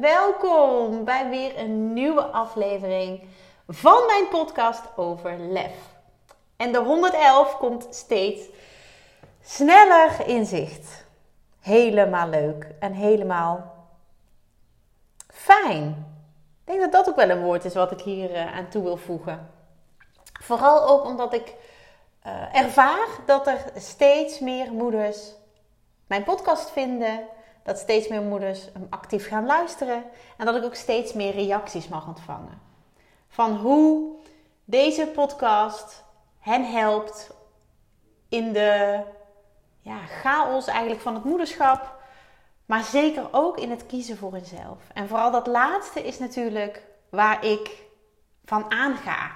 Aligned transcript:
welkom 0.00 1.04
bij 1.04 1.28
weer 1.28 1.58
een 1.58 1.92
nieuwe 1.92 2.22
aflevering 2.22 3.22
van 3.68 4.06
mijn 4.06 4.28
podcast 4.28 4.82
over 4.96 5.38
lef. 5.38 5.74
En 6.56 6.72
de 6.72 6.78
111 6.78 7.56
komt 7.56 7.86
steeds 7.90 8.42
sneller 9.42 10.26
in 10.26 10.46
zicht. 10.46 11.04
Helemaal 11.60 12.28
leuk 12.28 12.66
en 12.80 12.92
helemaal 12.92 13.74
fijn. 15.32 15.88
Ik 16.64 16.74
denk 16.74 16.80
dat 16.80 16.92
dat 16.92 17.08
ook 17.08 17.16
wel 17.16 17.30
een 17.30 17.42
woord 17.42 17.64
is 17.64 17.74
wat 17.74 17.92
ik 17.92 18.00
hier 18.00 18.30
uh, 18.30 18.56
aan 18.56 18.68
toe 18.68 18.82
wil 18.82 18.96
voegen. 18.96 19.50
Vooral 20.42 20.88
ook 20.88 21.04
omdat 21.04 21.34
ik 21.34 21.54
uh, 22.26 22.56
ervaar 22.56 23.08
dat 23.26 23.46
er 23.46 23.58
steeds 23.76 24.38
meer 24.38 24.72
moeders 24.72 25.32
mijn 26.06 26.24
podcast 26.24 26.70
vinden, 26.70 27.28
dat 27.68 27.78
steeds 27.78 28.08
meer 28.08 28.22
moeders 28.22 28.68
actief 28.90 29.28
gaan 29.28 29.46
luisteren 29.46 30.04
en 30.36 30.46
dat 30.46 30.56
ik 30.56 30.64
ook 30.64 30.74
steeds 30.74 31.12
meer 31.12 31.34
reacties 31.34 31.88
mag 31.88 32.06
ontvangen. 32.06 32.60
Van 33.28 33.56
hoe 33.56 34.16
deze 34.64 35.06
podcast 35.06 36.04
hen 36.38 36.70
helpt 36.70 37.30
in 38.28 38.52
de 38.52 39.00
ja, 39.80 39.98
chaos 40.06 40.66
eigenlijk 40.66 41.00
van 41.00 41.14
het 41.14 41.24
moederschap, 41.24 41.94
maar 42.66 42.84
zeker 42.84 43.28
ook 43.30 43.58
in 43.58 43.70
het 43.70 43.86
kiezen 43.86 44.16
voor 44.16 44.32
hunzelf. 44.32 44.78
En 44.94 45.08
vooral 45.08 45.30
dat 45.30 45.46
laatste 45.46 46.02
is 46.02 46.18
natuurlijk 46.18 46.82
waar 47.10 47.44
ik 47.44 47.82
van 48.44 48.70
aanga. 48.70 49.32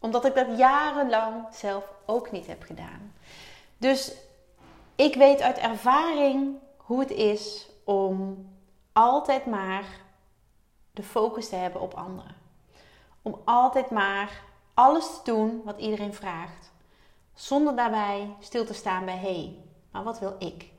Omdat 0.00 0.24
ik 0.24 0.34
dat 0.34 0.58
jarenlang 0.58 1.46
zelf 1.50 1.84
ook 2.06 2.30
niet 2.30 2.46
heb 2.46 2.62
gedaan. 2.62 3.14
Dus 3.76 4.12
ik 4.96 5.14
weet 5.14 5.40
uit 5.40 5.58
ervaring 5.58 6.58
hoe 6.88 7.00
het 7.00 7.10
is 7.10 7.68
om 7.84 8.46
altijd 8.92 9.46
maar 9.46 9.84
de 10.92 11.02
focus 11.02 11.48
te 11.48 11.56
hebben 11.56 11.80
op 11.80 11.94
anderen. 11.94 12.36
Om 13.22 13.40
altijd 13.44 13.90
maar 13.90 14.42
alles 14.74 15.06
te 15.06 15.20
doen 15.24 15.62
wat 15.64 15.78
iedereen 15.78 16.14
vraagt. 16.14 16.72
Zonder 17.34 17.76
daarbij 17.76 18.34
stil 18.40 18.64
te 18.64 18.74
staan 18.74 19.04
bij 19.04 19.16
hé, 19.16 19.34
hey, 19.34 19.58
maar 19.90 20.02
wat 20.02 20.18
wil 20.18 20.36
ik? 20.38 20.70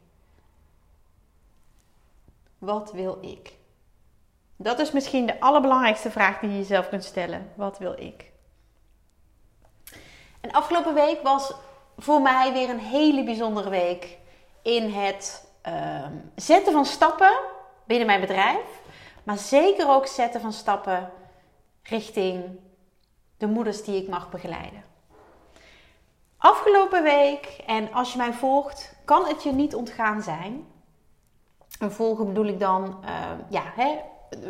Wat 2.58 2.92
wil 2.92 3.18
ik? 3.22 3.58
Dat 4.56 4.80
is 4.80 4.92
misschien 4.92 5.26
de 5.26 5.40
allerbelangrijkste 5.40 6.12
vraag 6.12 6.40
die 6.40 6.50
je 6.50 6.58
jezelf 6.58 6.90
kunt 6.90 7.04
stellen. 7.04 7.52
Wat 7.56 7.78
wil 7.78 7.94
ik? 8.00 8.32
En 10.42 10.52
afgelopen 10.52 10.94
week 10.94 11.22
was 11.22 11.54
voor 11.98 12.22
mij 12.22 12.54
weer 12.54 12.70
een 12.70 12.80
hele 12.80 13.24
bijzondere 13.24 13.70
week 13.70 14.18
in 14.62 14.92
het 14.92 15.48
uh, 15.68 16.06
zetten 16.36 16.74
van 16.74 16.86
stappen 16.86 17.40
binnen 17.86 18.08
mijn 18.08 18.22
bedrijf, 18.22 18.82
maar 19.24 19.38
zeker 19.38 19.90
ook 19.90 20.08
zetten 20.08 20.42
van 20.42 20.54
stappen 20.54 21.12
richting 21.84 22.60
de 23.38 23.48
moeders 23.48 23.84
die 23.84 24.02
ik 24.02 24.10
mag 24.10 24.30
begeleiden. 24.30 24.84
Afgelopen 26.38 27.04
week, 27.04 27.64
en 27.66 27.94
als 27.94 28.12
je 28.12 28.18
mij 28.18 28.34
volgt, 28.34 28.96
kan 29.06 29.26
het 29.26 29.44
je 29.44 29.52
niet 29.52 29.76
ontgaan 29.76 30.22
zijn. 30.22 30.68
En 31.80 31.92
volgen 31.92 32.26
bedoel 32.26 32.46
ik 32.46 32.60
dan 32.60 33.00
uh, 33.04 33.32
ja, 33.50 33.64
hè, 33.76 34.00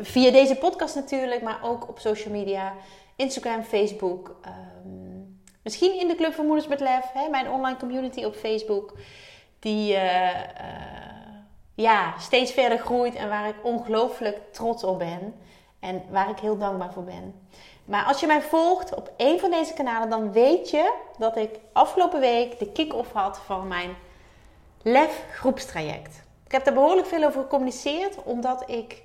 via 0.01 0.31
deze 0.31 0.55
podcast 0.55 0.95
natuurlijk, 0.95 1.41
maar 1.41 1.59
ook 1.63 1.89
op 1.89 1.99
social 1.99 2.33
media, 2.33 2.73
Instagram, 3.15 3.63
Facebook. 3.63 4.35
Um, 4.45 5.41
misschien 5.63 5.99
in 5.99 6.07
de 6.07 6.15
Club 6.15 6.33
van 6.33 6.45
Moeders 6.45 6.67
met 6.67 6.79
Lef, 6.79 7.11
hè, 7.13 7.29
mijn 7.29 7.49
online 7.49 7.77
community 7.77 8.23
op 8.23 8.35
Facebook 8.35 8.93
die 9.59 9.93
uh, 9.93 10.33
uh, 10.33 10.39
ja, 11.75 12.13
steeds 12.19 12.51
verder 12.51 12.77
groeit 12.77 13.15
en 13.15 13.29
waar 13.29 13.47
ik 13.47 13.55
ongelooflijk 13.63 14.53
trots 14.53 14.83
op 14.83 14.99
ben. 14.99 15.35
En 15.79 16.03
waar 16.09 16.29
ik 16.29 16.39
heel 16.39 16.57
dankbaar 16.57 16.93
voor 16.93 17.03
ben. 17.03 17.47
Maar 17.85 18.05
als 18.05 18.19
je 18.19 18.27
mij 18.27 18.41
volgt 18.41 18.95
op 18.95 19.11
een 19.17 19.39
van 19.39 19.51
deze 19.51 19.73
kanalen, 19.73 20.09
dan 20.09 20.31
weet 20.31 20.69
je 20.69 20.93
dat 21.17 21.37
ik 21.37 21.59
afgelopen 21.73 22.19
week 22.19 22.59
de 22.59 22.71
kick-off 22.71 23.11
had 23.11 23.39
van 23.39 23.67
mijn 23.67 23.95
LEF 24.81 25.25
groepstraject. 25.31 26.23
Ik 26.45 26.51
heb 26.51 26.65
daar 26.65 26.73
behoorlijk 26.73 27.07
veel 27.07 27.23
over 27.23 27.41
gecommuniceerd, 27.41 28.23
omdat 28.23 28.69
ik 28.69 29.03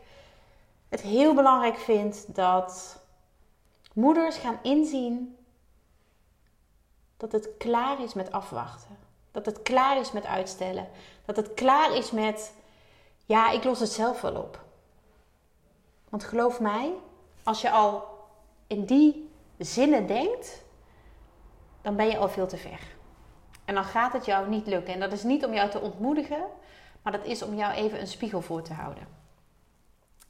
het 0.88 1.00
heel 1.00 1.34
belangrijk 1.34 1.78
vind 1.78 2.34
dat 2.34 2.98
moeders 3.94 4.36
gaan 4.36 4.58
inzien 4.62 5.36
dat 7.16 7.32
het 7.32 7.48
klaar 7.58 8.02
is 8.02 8.14
met 8.14 8.32
afwachten. 8.32 8.93
Dat 9.34 9.46
het 9.46 9.62
klaar 9.62 10.00
is 10.00 10.12
met 10.12 10.26
uitstellen. 10.26 10.88
Dat 11.24 11.36
het 11.36 11.54
klaar 11.54 11.96
is 11.96 12.10
met, 12.10 12.54
ja, 13.24 13.50
ik 13.50 13.64
los 13.64 13.80
het 13.80 13.90
zelf 13.90 14.20
wel 14.20 14.34
op. 14.34 14.62
Want 16.08 16.24
geloof 16.24 16.60
mij, 16.60 16.92
als 17.42 17.60
je 17.60 17.70
al 17.70 18.04
in 18.66 18.84
die 18.84 19.30
zinnen 19.58 20.06
denkt, 20.06 20.62
dan 21.82 21.96
ben 21.96 22.06
je 22.06 22.18
al 22.18 22.28
veel 22.28 22.46
te 22.46 22.56
ver. 22.56 22.80
En 23.64 23.74
dan 23.74 23.84
gaat 23.84 24.12
het 24.12 24.24
jou 24.24 24.48
niet 24.48 24.66
lukken. 24.66 24.94
En 24.94 25.00
dat 25.00 25.12
is 25.12 25.22
niet 25.22 25.44
om 25.44 25.54
jou 25.54 25.70
te 25.70 25.80
ontmoedigen, 25.80 26.44
maar 27.02 27.12
dat 27.12 27.24
is 27.24 27.42
om 27.42 27.54
jou 27.54 27.72
even 27.72 28.00
een 28.00 28.06
spiegel 28.06 28.40
voor 28.40 28.62
te 28.62 28.72
houden. 28.72 29.08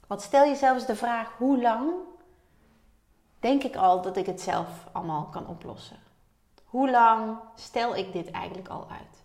Want 0.07 0.21
stel 0.21 0.45
jezelf 0.45 0.75
eens 0.75 0.85
de 0.85 0.95
vraag: 0.95 1.31
hoe 1.37 1.61
lang 1.61 1.91
denk 3.39 3.63
ik 3.63 3.75
al 3.75 4.01
dat 4.01 4.17
ik 4.17 4.25
het 4.25 4.41
zelf 4.41 4.67
allemaal 4.91 5.25
kan 5.25 5.47
oplossen? 5.47 6.04
Hoe 6.75 6.89
lang 6.89 7.37
stel 7.55 7.95
ik 7.95 8.11
dit 8.11 8.31
eigenlijk 8.31 8.67
al 8.67 8.87
uit? 8.89 9.23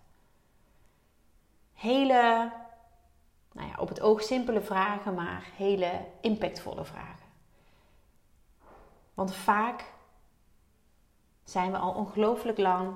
Hele, 1.75 2.53
nou 3.53 3.69
ja, 3.69 3.75
op 3.78 3.88
het 3.88 4.00
oog 4.00 4.22
simpele 4.22 4.61
vragen, 4.61 5.15
maar 5.15 5.49
hele 5.56 5.91
impactvolle 6.21 6.84
vragen. 6.84 7.27
Want 9.15 9.34
vaak 9.34 9.84
zijn 11.44 11.71
we 11.72 11.78
al 11.78 11.93
ongelooflijk 11.93 12.59
lang 12.59 12.88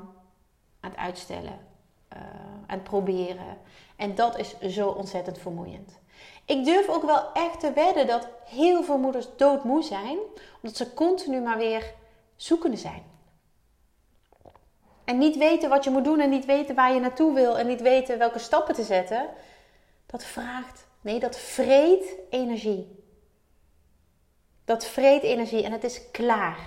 aan 0.80 0.90
het 0.90 0.96
uitstellen, 0.96 1.66
uh, 2.12 2.20
aan 2.66 2.78
het 2.78 2.84
proberen. 2.84 3.58
En 3.96 4.14
dat 4.14 4.38
is 4.38 4.58
zo 4.58 4.88
ontzettend 4.88 5.38
vermoeiend. 5.38 5.98
Ik 6.44 6.64
durf 6.64 6.88
ook 6.88 7.04
wel 7.04 7.32
echt 7.32 7.60
te 7.60 7.72
wedden 7.72 8.06
dat 8.06 8.28
heel 8.44 8.82
veel 8.82 8.98
moeders 8.98 9.26
doodmoe 9.36 9.82
zijn, 9.82 10.18
omdat 10.60 10.76
ze 10.76 10.94
continu 10.94 11.40
maar 11.40 11.58
weer 11.58 11.94
zoekende 12.36 12.76
zijn. 12.76 13.13
En 15.04 15.18
niet 15.18 15.36
weten 15.36 15.68
wat 15.68 15.84
je 15.84 15.90
moet 15.90 16.04
doen 16.04 16.20
en 16.20 16.30
niet 16.30 16.44
weten 16.44 16.74
waar 16.74 16.94
je 16.94 17.00
naartoe 17.00 17.34
wil 17.34 17.58
en 17.58 17.66
niet 17.66 17.80
weten 17.80 18.18
welke 18.18 18.38
stappen 18.38 18.74
te 18.74 18.84
zetten. 18.84 19.28
Dat 20.06 20.24
vraagt, 20.24 20.86
nee, 21.00 21.20
dat 21.20 21.38
vreet 21.38 22.14
energie. 22.30 23.04
Dat 24.64 24.86
vreet 24.86 25.22
energie 25.22 25.62
en 25.62 25.72
het 25.72 25.84
is 25.84 26.10
klaar. 26.10 26.58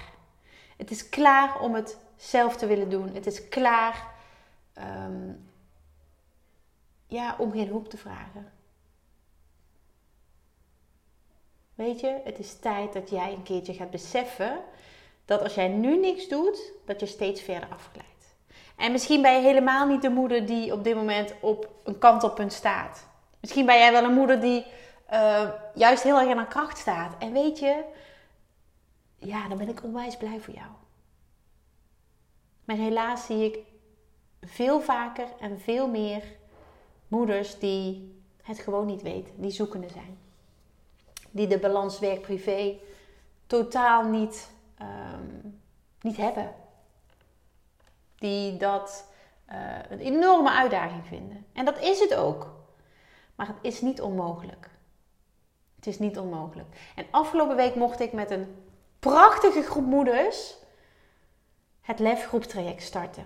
Het 0.77 0.91
is 0.91 1.09
klaar 1.09 1.61
om 1.61 1.75
het 1.75 1.97
zelf 2.15 2.55
te 2.55 2.65
willen 2.65 2.89
doen. 2.89 3.13
Het 3.13 3.25
is 3.25 3.47
klaar 3.47 4.15
um, 4.77 5.49
ja, 7.07 7.35
om 7.37 7.51
geen 7.51 7.67
hulp 7.67 7.89
te 7.89 7.97
vragen. 7.97 8.51
Weet 11.75 11.99
je, 11.99 12.21
het 12.23 12.39
is 12.39 12.59
tijd 12.59 12.93
dat 12.93 13.09
jij 13.09 13.33
een 13.33 13.43
keertje 13.43 13.73
gaat 13.73 13.89
beseffen 13.91 14.59
dat 15.25 15.41
als 15.41 15.55
jij 15.55 15.67
nu 15.67 15.99
niks 15.99 16.27
doet, 16.27 16.71
dat 16.85 16.99
je 16.99 17.05
steeds 17.05 17.41
verder 17.41 17.69
afglijdt. 17.69 18.16
En 18.77 18.91
misschien 18.91 19.21
ben 19.21 19.33
je 19.33 19.41
helemaal 19.41 19.87
niet 19.87 20.01
de 20.01 20.09
moeder 20.09 20.45
die 20.45 20.73
op 20.73 20.83
dit 20.83 20.95
moment 20.95 21.33
op 21.39 21.69
een 21.83 21.97
kantelpunt 21.97 22.53
staat. 22.53 23.07
Misschien 23.39 23.65
ben 23.65 23.77
jij 23.77 23.91
wel 23.91 24.03
een 24.03 24.13
moeder 24.13 24.39
die 24.41 24.65
uh, 25.13 25.49
juist 25.73 26.03
heel 26.03 26.19
erg 26.19 26.29
aan 26.29 26.37
haar 26.37 26.47
kracht 26.47 26.77
staat. 26.77 27.15
En 27.19 27.33
weet 27.33 27.59
je, 27.59 27.83
ja, 29.17 29.47
dan 29.47 29.57
ben 29.57 29.69
ik 29.69 29.83
onwijs 29.83 30.17
blij 30.17 30.39
voor 30.39 30.53
jou. 30.53 30.67
Maar 32.65 32.75
helaas 32.75 33.25
zie 33.25 33.45
ik 33.45 33.59
veel 34.41 34.81
vaker 34.81 35.27
en 35.39 35.59
veel 35.59 35.87
meer 35.87 36.23
moeders 37.07 37.59
die 37.59 38.15
het 38.41 38.59
gewoon 38.59 38.85
niet 38.85 39.01
weten, 39.01 39.33
die 39.41 39.51
zoekende 39.51 39.89
zijn. 39.89 40.17
Die 41.31 41.47
de 41.47 41.59
balans 41.59 41.99
werk-privé 41.99 42.77
totaal 43.47 44.03
niet, 44.03 44.51
um, 44.81 45.59
niet 46.01 46.17
hebben 46.17 46.53
die 48.17 48.57
dat 48.57 49.11
uh, 49.51 49.55
een 49.89 49.99
enorme 49.99 50.51
uitdaging 50.51 51.05
vinden. 51.05 51.45
En 51.53 51.65
dat 51.65 51.79
is 51.79 51.99
het 51.99 52.15
ook. 52.15 52.55
Maar 53.35 53.47
het 53.47 53.57
is 53.61 53.81
niet 53.81 54.01
onmogelijk. 54.01 54.69
Het 55.75 55.87
is 55.87 55.99
niet 55.99 56.19
onmogelijk. 56.19 56.67
En 56.95 57.05
afgelopen 57.11 57.55
week 57.55 57.75
mocht 57.75 57.99
ik 57.99 58.13
met 58.13 58.31
een 58.31 58.55
prachtige 58.99 59.61
groep 59.61 59.85
moeders 59.85 60.55
het 61.81 61.99
lefgroeptraject 61.99 62.81
starten. 62.81 63.25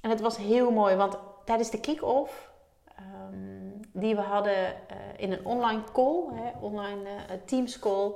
En 0.00 0.10
het 0.10 0.20
was 0.20 0.36
heel 0.36 0.70
mooi, 0.70 0.96
want 0.96 1.18
tijdens 1.44 1.70
de 1.70 1.80
kick-off 1.80 2.50
um, 2.98 3.80
die 3.92 4.14
we 4.14 4.20
hadden 4.20 4.56
uh, 4.56 4.96
in 5.16 5.32
een 5.32 5.44
online 5.44 5.82
call, 5.92 6.24
hè, 6.32 6.58
online 6.60 7.02
uh, 7.04 7.16
Teams 7.44 7.78
call, 7.78 8.12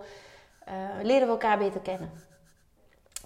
uh, 0.68 0.74
leerden 1.02 1.26
we 1.26 1.32
elkaar 1.32 1.58
beter 1.58 1.80
kennen. 1.80 2.10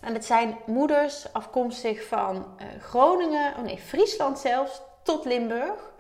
En 0.04 0.14
het 0.14 0.24
zijn 0.24 0.58
moeders 0.66 1.32
afkomstig 1.32 2.06
van 2.06 2.46
Groningen, 2.80 3.56
oh 3.56 3.62
nee, 3.62 3.78
Friesland 3.78 4.38
zelfs, 4.38 4.80
tot 5.02 5.24
Limburg. 5.24 5.92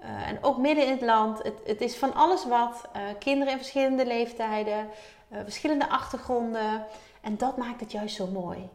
en 0.00 0.42
ook 0.42 0.56
midden 0.56 0.84
in 0.84 0.90
het 0.90 1.00
land. 1.00 1.42
Het, 1.42 1.60
het 1.64 1.80
is 1.80 1.96
van 1.96 2.14
alles 2.14 2.46
wat. 2.46 2.88
kinderen 3.18 3.52
in 3.52 3.58
verschillende 3.58 4.06
leeftijden, 4.06 4.88
verschillende 5.30 5.88
achtergronden. 5.88 6.86
En 7.20 7.36
dat 7.36 7.56
maakt 7.56 7.80
het 7.80 7.92
juist 7.92 8.16
zo 8.16 8.26
mooi. 8.26 8.70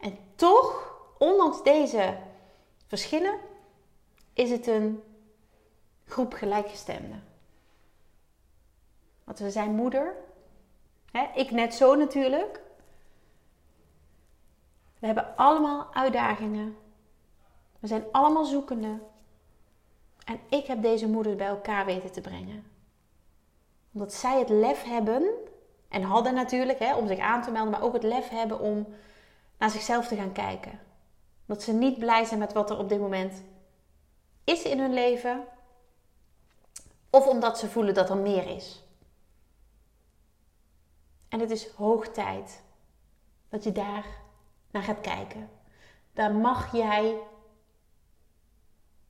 En 0.00 0.18
toch, 0.34 0.96
ondanks 1.18 1.62
deze 1.62 2.16
verschillen, 2.86 3.38
is 4.32 4.50
het 4.50 4.66
een 4.66 5.02
groep 6.06 6.32
gelijkgestemden. 6.32 7.24
Want 9.24 9.38
we 9.38 9.50
zijn 9.50 9.74
moeder. 9.74 10.14
Hè? 11.10 11.26
Ik 11.34 11.50
net 11.50 11.74
zo 11.74 11.94
natuurlijk. 11.94 12.60
We 15.04 15.10
hebben 15.10 15.36
allemaal 15.36 15.94
uitdagingen. 15.94 16.76
We 17.80 17.86
zijn 17.86 18.04
allemaal 18.12 18.44
zoekende. 18.44 18.98
En 20.24 20.40
ik 20.48 20.66
heb 20.66 20.82
deze 20.82 21.08
moeders 21.08 21.36
bij 21.36 21.46
elkaar 21.46 21.84
weten 21.84 22.12
te 22.12 22.20
brengen. 22.20 22.64
Omdat 23.92 24.14
zij 24.14 24.38
het 24.38 24.48
lef 24.48 24.82
hebben, 24.82 25.30
en 25.88 26.02
hadden 26.02 26.34
natuurlijk, 26.34 26.78
hè, 26.78 26.96
om 26.96 27.06
zich 27.06 27.18
aan 27.18 27.42
te 27.42 27.50
melden, 27.50 27.70
maar 27.70 27.82
ook 27.82 27.92
het 27.92 28.02
lef 28.02 28.28
hebben 28.28 28.60
om 28.60 28.86
naar 29.58 29.70
zichzelf 29.70 30.06
te 30.06 30.16
gaan 30.16 30.32
kijken. 30.32 30.80
Dat 31.46 31.62
ze 31.62 31.72
niet 31.72 31.98
blij 31.98 32.24
zijn 32.24 32.40
met 32.40 32.52
wat 32.52 32.70
er 32.70 32.78
op 32.78 32.88
dit 32.88 33.00
moment 33.00 33.42
is 34.44 34.62
in 34.62 34.78
hun 34.78 34.92
leven. 34.92 35.44
Of 37.10 37.26
omdat 37.26 37.58
ze 37.58 37.68
voelen 37.68 37.94
dat 37.94 38.10
er 38.10 38.16
meer 38.16 38.46
is. 38.56 38.82
En 41.28 41.40
het 41.40 41.50
is 41.50 41.68
hoog 41.68 42.08
tijd 42.08 42.62
dat 43.48 43.64
je 43.64 43.72
daar 43.72 44.22
naar 44.74 44.82
gaat 44.82 45.00
kijken. 45.00 45.50
Daar 46.12 46.34
mag 46.34 46.72
jij, 46.72 47.16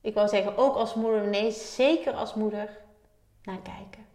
ik 0.00 0.14
wou 0.14 0.28
zeggen 0.28 0.56
ook 0.56 0.74
als 0.74 0.94
moeder, 0.94 1.28
nee, 1.28 1.50
zeker 1.50 2.12
als 2.12 2.34
moeder, 2.34 2.80
naar 3.42 3.60
kijken. 3.60 4.06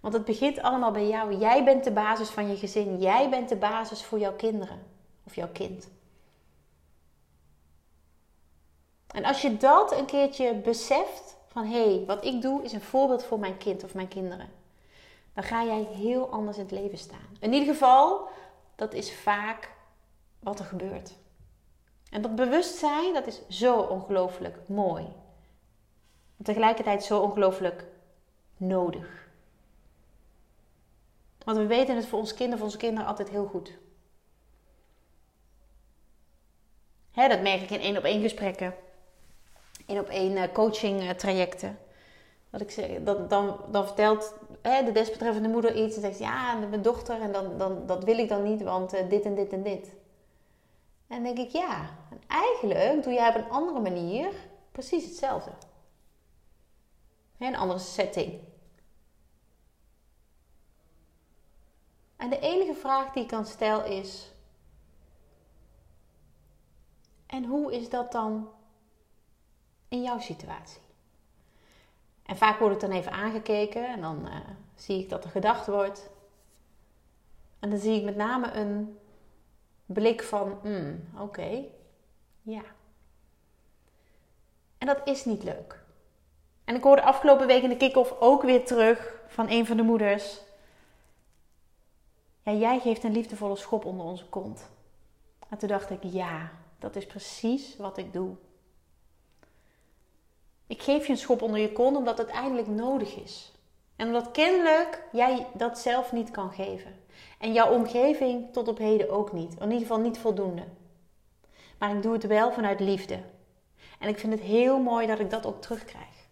Want 0.00 0.14
het 0.14 0.24
begint 0.24 0.60
allemaal 0.60 0.90
bij 0.90 1.08
jou. 1.08 1.34
Jij 1.34 1.64
bent 1.64 1.84
de 1.84 1.90
basis 1.90 2.28
van 2.28 2.48
je 2.48 2.56
gezin. 2.56 2.98
Jij 2.98 3.30
bent 3.30 3.48
de 3.48 3.56
basis 3.56 4.04
voor 4.04 4.18
jouw 4.18 4.32
kinderen 4.32 4.82
of 5.24 5.34
jouw 5.34 5.48
kind. 5.52 5.88
En 9.06 9.24
als 9.24 9.42
je 9.42 9.56
dat 9.56 9.92
een 9.92 10.06
keertje 10.06 10.54
beseft, 10.54 11.36
van 11.46 11.64
hé, 11.64 11.94
hey, 11.94 12.04
wat 12.06 12.24
ik 12.24 12.42
doe 12.42 12.62
is 12.62 12.72
een 12.72 12.80
voorbeeld 12.80 13.24
voor 13.24 13.38
mijn 13.38 13.56
kind 13.56 13.84
of 13.84 13.94
mijn 13.94 14.08
kinderen, 14.08 14.48
dan 15.34 15.44
ga 15.44 15.64
jij 15.64 15.82
heel 15.82 16.28
anders 16.28 16.56
in 16.56 16.62
het 16.62 16.72
leven 16.72 16.98
staan. 16.98 17.36
In 17.40 17.52
ieder 17.52 17.74
geval, 17.74 18.28
dat 18.74 18.94
is 18.94 19.14
vaak 19.14 19.75
wat 20.46 20.58
er 20.58 20.64
gebeurt. 20.64 21.14
En 22.10 22.22
dat 22.22 22.34
bewustzijn, 22.34 23.14
dat 23.14 23.26
is 23.26 23.40
zo 23.48 23.80
ongelooflijk 23.80 24.68
mooi. 24.68 25.04
En 26.38 26.44
tegelijkertijd 26.44 27.04
zo 27.04 27.20
ongelooflijk 27.20 27.84
nodig. 28.56 29.28
Want 31.44 31.58
we 31.58 31.66
weten 31.66 31.96
het 31.96 32.06
voor 32.06 32.18
ons 32.18 32.30
kinderen, 32.30 32.58
voor 32.58 32.66
onze 32.66 32.78
kinderen 32.78 33.08
altijd 33.08 33.28
heel 33.28 33.46
goed. 33.46 33.72
Dat 37.12 37.42
merk 37.42 37.60
ik 37.60 37.70
in 37.70 37.80
één 37.80 37.96
op 37.96 38.04
één 38.04 38.22
gesprekken 38.22 38.74
één 39.86 40.00
op 40.00 40.08
één 40.08 40.36
eh, 40.36 40.52
coaching 40.52 41.00
eh, 41.00 41.10
trajecten. 41.10 41.78
Dat 42.50 42.60
ik 42.60 42.70
zeg, 42.70 42.86
dat, 43.00 43.30
dan, 43.30 43.60
dan 43.70 43.86
vertelt 43.86 44.34
hè, 44.62 44.84
de 44.84 44.92
desbetreffende 44.92 45.48
moeder 45.48 45.74
iets 45.74 45.96
en 45.96 46.02
zegt 46.02 46.18
ja, 46.18 46.54
mijn 46.54 46.82
dochter 46.82 47.20
en 47.20 47.32
dan, 47.32 47.58
dan, 47.58 47.86
dat 47.86 48.04
wil 48.04 48.18
ik 48.18 48.28
dan 48.28 48.42
niet, 48.42 48.62
want 48.62 48.94
uh, 48.94 49.00
dit 49.08 49.24
en 49.24 49.34
dit 49.34 49.52
en 49.52 49.62
dit. 49.62 49.94
En 51.06 51.22
denk 51.22 51.38
ik 51.38 51.50
ja, 51.50 51.96
en 52.10 52.20
eigenlijk 52.26 53.02
doe 53.02 53.12
jij 53.12 53.28
op 53.28 53.34
een 53.34 53.50
andere 53.50 53.80
manier 53.80 54.32
precies 54.72 55.04
hetzelfde. 55.04 55.50
Een 57.38 57.56
andere 57.56 57.78
setting. 57.78 58.40
En 62.16 62.30
de 62.30 62.38
enige 62.38 62.74
vraag 62.74 63.12
die 63.12 63.22
ik 63.22 63.28
kan 63.28 63.46
stellen 63.46 63.86
is: 63.86 64.32
en 67.26 67.44
hoe 67.44 67.74
is 67.74 67.88
dat 67.88 68.12
dan 68.12 68.48
in 69.88 70.02
jouw 70.02 70.18
situatie? 70.18 70.80
En 72.22 72.36
vaak 72.36 72.58
word 72.58 72.74
ik 72.74 72.80
dan 72.80 72.90
even 72.90 73.12
aangekeken 73.12 73.88
en 73.88 74.00
dan 74.00 74.26
uh, 74.26 74.34
zie 74.74 75.02
ik 75.02 75.08
dat 75.08 75.24
er 75.24 75.30
gedacht 75.30 75.66
wordt. 75.66 76.10
En 77.58 77.70
dan 77.70 77.78
zie 77.78 77.98
ik 77.98 78.04
met 78.04 78.16
name 78.16 78.52
een 78.52 78.98
blik 79.86 80.22
van, 80.22 80.58
mm, 80.62 81.08
oké, 81.18 81.64
ja. 82.42 82.62
En 84.78 84.86
dat 84.86 85.00
is 85.04 85.24
niet 85.24 85.42
leuk. 85.42 85.84
En 86.64 86.74
ik 86.74 86.82
hoorde 86.82 87.02
afgelopen 87.02 87.46
week 87.46 87.62
in 87.62 87.68
de 87.68 87.76
kick-off 87.76 88.14
ook 88.20 88.42
weer 88.42 88.64
terug 88.64 89.14
van 89.26 89.50
een 89.50 89.66
van 89.66 89.76
de 89.76 89.82
moeders. 89.82 90.40
Ja, 92.42 92.52
jij 92.52 92.80
geeft 92.80 93.04
een 93.04 93.12
liefdevolle 93.12 93.56
schop 93.56 93.84
onder 93.84 94.06
onze 94.06 94.26
kont. 94.28 94.68
En 95.48 95.58
toen 95.58 95.68
dacht 95.68 95.90
ik, 95.90 96.02
ja, 96.02 96.50
dat 96.78 96.96
is 96.96 97.06
precies 97.06 97.76
wat 97.76 97.98
ik 97.98 98.12
doe. 98.12 98.34
Ik 100.66 100.82
geef 100.82 101.06
je 101.06 101.12
een 101.12 101.18
schop 101.18 101.42
onder 101.42 101.60
je 101.60 101.72
kont 101.72 101.96
omdat 101.96 102.18
het 102.18 102.28
eindelijk 102.28 102.68
nodig 102.68 103.14
is. 103.14 103.52
En 103.96 104.06
omdat 104.06 104.30
kennelijk 104.30 105.02
jij 105.12 105.46
dat 105.54 105.78
zelf 105.78 106.12
niet 106.12 106.30
kan 106.30 106.52
geven. 106.52 106.94
En 107.38 107.52
jouw 107.52 107.70
omgeving 107.70 108.52
tot 108.52 108.68
op 108.68 108.78
heden 108.78 109.10
ook 109.10 109.32
niet. 109.32 109.54
In 109.54 109.62
ieder 109.62 109.78
geval 109.78 110.00
niet 110.00 110.18
voldoende. 110.18 110.64
Maar 111.78 111.96
ik 111.96 112.02
doe 112.02 112.12
het 112.12 112.26
wel 112.26 112.52
vanuit 112.52 112.80
liefde. 112.80 113.22
En 113.98 114.08
ik 114.08 114.18
vind 114.18 114.32
het 114.32 114.42
heel 114.42 114.78
mooi 114.78 115.06
dat 115.06 115.18
ik 115.18 115.30
dat 115.30 115.46
ook 115.46 115.62
terugkrijg. 115.62 116.28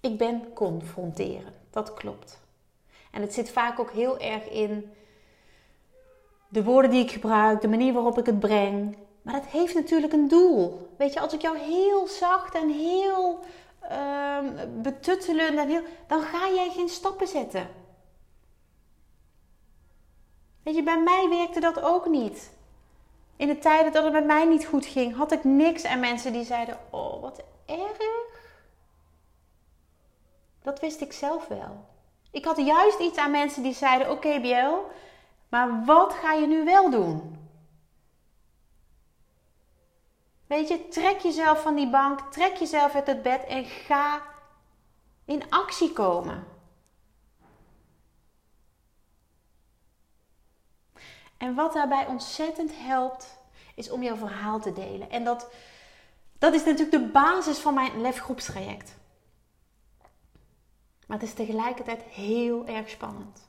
Ik 0.00 0.18
ben 0.18 0.52
confronterend, 0.52 1.56
dat 1.70 1.94
klopt. 1.94 2.40
En 3.10 3.20
het 3.20 3.34
zit 3.34 3.50
vaak 3.50 3.78
ook 3.78 3.90
heel 3.90 4.18
erg 4.18 4.48
in 4.48 4.92
de 6.48 6.64
woorden 6.64 6.90
die 6.90 7.02
ik 7.02 7.10
gebruik, 7.10 7.60
de 7.60 7.68
manier 7.68 7.92
waarop 7.92 8.18
ik 8.18 8.26
het 8.26 8.40
breng, 8.40 8.96
maar 9.22 9.34
dat 9.34 9.46
heeft 9.46 9.74
natuurlijk 9.74 10.12
een 10.12 10.28
doel. 10.28 10.90
Weet 10.96 11.12
je, 11.12 11.20
als 11.20 11.32
ik 11.32 11.40
jou 11.40 11.58
heel 11.58 12.06
zacht 12.06 12.54
en 12.54 12.68
heel 12.68 13.40
uh, 13.90 14.38
betuttelend 14.82 15.58
en 15.58 15.68
heel. 15.68 15.82
dan 16.06 16.20
ga 16.20 16.48
jij 16.54 16.70
geen 16.70 16.88
stappen 16.88 17.26
zetten. 17.26 17.68
Weet 20.66 20.74
je, 20.74 20.82
bij 20.82 21.02
mij 21.02 21.28
werkte 21.28 21.60
dat 21.60 21.80
ook 21.80 22.06
niet. 22.06 22.50
In 23.36 23.48
de 23.48 23.58
tijden 23.58 23.92
dat 23.92 24.04
het 24.04 24.12
met 24.12 24.24
mij 24.24 24.44
niet 24.44 24.66
goed 24.66 24.86
ging, 24.86 25.16
had 25.16 25.32
ik 25.32 25.44
niks 25.44 25.84
aan 25.84 26.00
mensen 26.00 26.32
die 26.32 26.44
zeiden: 26.44 26.78
Oh, 26.90 27.20
wat 27.20 27.42
erg. 27.66 27.96
Dat 30.62 30.80
wist 30.80 31.00
ik 31.00 31.12
zelf 31.12 31.46
wel. 31.46 31.84
Ik 32.30 32.44
had 32.44 32.56
juist 32.56 32.98
iets 32.98 33.18
aan 33.18 33.30
mensen 33.30 33.62
die 33.62 33.74
zeiden: 33.74 34.10
Oké, 34.10 34.26
okay, 34.26 34.40
Biel, 34.40 34.90
maar 35.48 35.84
wat 35.84 36.12
ga 36.12 36.32
je 36.32 36.46
nu 36.46 36.64
wel 36.64 36.90
doen? 36.90 37.38
Weet 40.46 40.68
je, 40.68 40.88
trek 40.88 41.18
jezelf 41.18 41.62
van 41.62 41.74
die 41.74 41.90
bank, 41.90 42.20
trek 42.20 42.56
jezelf 42.56 42.94
uit 42.94 43.06
het 43.06 43.22
bed 43.22 43.44
en 43.44 43.64
ga 43.64 44.22
in 45.24 45.50
actie 45.50 45.92
komen. 45.92 46.55
En 51.36 51.54
wat 51.54 51.72
daarbij 51.72 52.06
ontzettend 52.06 52.70
helpt, 52.74 53.38
is 53.74 53.90
om 53.90 54.02
jouw 54.02 54.16
verhaal 54.16 54.60
te 54.60 54.72
delen. 54.72 55.10
En 55.10 55.24
dat, 55.24 55.50
dat 56.38 56.54
is 56.54 56.64
natuurlijk 56.64 56.90
de 56.90 57.10
basis 57.10 57.58
van 57.58 57.74
mijn 57.74 58.00
lefgroepstraject. 58.00 58.96
Maar 61.06 61.18
het 61.18 61.28
is 61.28 61.34
tegelijkertijd 61.34 62.02
heel 62.02 62.66
erg 62.66 62.88
spannend. 62.88 63.48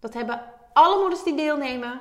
Dat 0.00 0.14
hebben 0.14 0.52
alle 0.72 1.00
moeders 1.00 1.22
die 1.22 1.36
deelnemen 1.36 2.00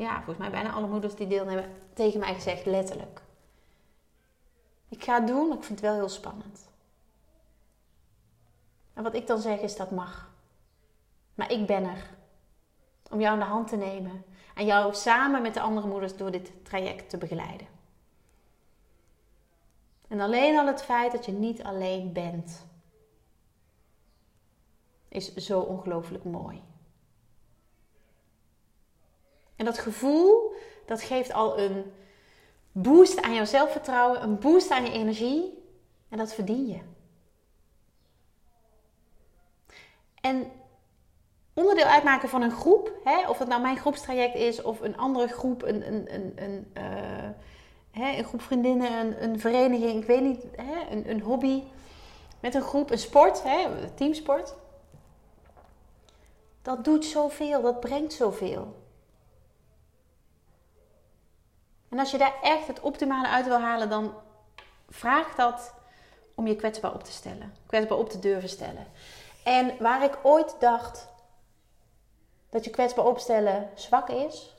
ja, 0.00 0.14
volgens 0.16 0.38
mij 0.38 0.50
bijna 0.50 0.72
alle 0.72 0.86
moeders 0.86 1.14
die 1.14 1.26
deelnemen 1.26 1.82
tegen 1.92 2.20
mij 2.20 2.34
gezegd, 2.34 2.66
letterlijk. 2.66 3.22
Ik 4.88 5.04
ga 5.04 5.14
het 5.14 5.26
doen, 5.26 5.52
ik 5.52 5.64
vind 5.64 5.80
het 5.80 5.80
wel 5.80 5.94
heel 5.94 6.08
spannend. 6.08 6.68
En 8.94 9.02
wat 9.02 9.14
ik 9.14 9.26
dan 9.26 9.40
zeg 9.40 9.60
is 9.60 9.76
dat 9.76 9.90
mag. 9.90 10.30
Maar 11.34 11.52
ik 11.52 11.66
ben 11.66 11.84
er. 11.84 12.18
Om 13.10 13.20
jou 13.20 13.32
aan 13.32 13.38
de 13.38 13.44
hand 13.44 13.68
te 13.68 13.76
nemen. 13.76 14.24
En 14.54 14.66
jou 14.66 14.94
samen 14.94 15.42
met 15.42 15.54
de 15.54 15.60
andere 15.60 15.86
moeders 15.86 16.16
door 16.16 16.30
dit 16.30 16.64
traject 16.64 17.10
te 17.10 17.18
begeleiden. 17.18 17.66
En 20.08 20.20
alleen 20.20 20.58
al 20.58 20.66
het 20.66 20.82
feit 20.82 21.12
dat 21.12 21.24
je 21.24 21.32
niet 21.32 21.62
alleen 21.62 22.12
bent, 22.12 22.66
is 25.08 25.34
zo 25.34 25.60
ongelooflijk 25.60 26.24
mooi. 26.24 26.62
En 29.56 29.64
dat 29.64 29.78
gevoel, 29.78 30.52
dat 30.86 31.02
geeft 31.02 31.32
al 31.32 31.58
een 31.58 31.92
boost 32.72 33.22
aan 33.22 33.34
jouw 33.34 33.44
zelfvertrouwen, 33.44 34.22
een 34.22 34.38
boost 34.38 34.70
aan 34.70 34.84
je 34.84 34.92
energie. 34.92 35.64
En 36.08 36.18
dat 36.18 36.34
verdien 36.34 36.66
je. 36.66 36.80
En 40.20 40.52
onderdeel 41.54 41.84
uitmaken 41.84 42.28
van 42.28 42.42
een 42.42 42.50
groep, 42.50 42.92
hè, 43.04 43.28
of 43.28 43.38
het 43.38 43.48
nou 43.48 43.62
mijn 43.62 43.78
groepstraject 43.78 44.34
is 44.34 44.62
of 44.62 44.80
een 44.80 44.96
andere 44.96 45.28
groep, 45.28 45.62
een, 45.62 45.86
een, 45.86 46.14
een, 46.14 46.32
een, 46.36 46.72
uh, 46.78 47.30
hè, 47.90 48.16
een 48.18 48.24
groep 48.24 48.42
vriendinnen, 48.42 48.92
een, 48.92 49.22
een, 49.22 49.40
vereniging, 49.40 50.00
ik 50.00 50.06
weet 50.06 50.22
niet, 50.22 50.44
hè, 50.56 50.90
een, 50.90 51.10
een 51.10 51.20
hobby 51.20 51.62
met 52.40 52.54
een 52.54 52.62
groep, 52.62 52.90
een 52.90 52.98
sport, 52.98 53.42
hè, 53.42 53.68
teamsport. 53.94 54.54
Dat 56.62 56.84
doet 56.84 57.04
zoveel, 57.04 57.62
dat 57.62 57.80
brengt 57.80 58.12
zoveel. 58.12 58.78
En 61.88 61.98
als 61.98 62.10
je 62.10 62.18
daar 62.18 62.34
echt 62.42 62.66
het 62.66 62.80
optimale 62.80 63.28
uit 63.28 63.46
wil 63.46 63.60
halen, 63.60 63.88
dan 63.88 64.14
vraag 64.88 65.34
dat 65.34 65.74
om 66.34 66.46
je 66.46 66.56
kwetsbaar 66.56 66.94
op 66.94 67.04
te 67.04 67.12
stellen. 67.12 67.54
Kwetsbaar 67.66 67.98
op 67.98 68.10
te 68.10 68.18
durven 68.18 68.48
stellen. 68.48 68.86
En 69.44 69.72
waar 69.78 70.04
ik 70.04 70.18
ooit 70.22 70.56
dacht 70.58 71.08
dat 72.50 72.64
je 72.64 72.70
kwetsbaar 72.70 73.06
opstellen 73.06 73.70
zwak 73.74 74.08
is. 74.08 74.54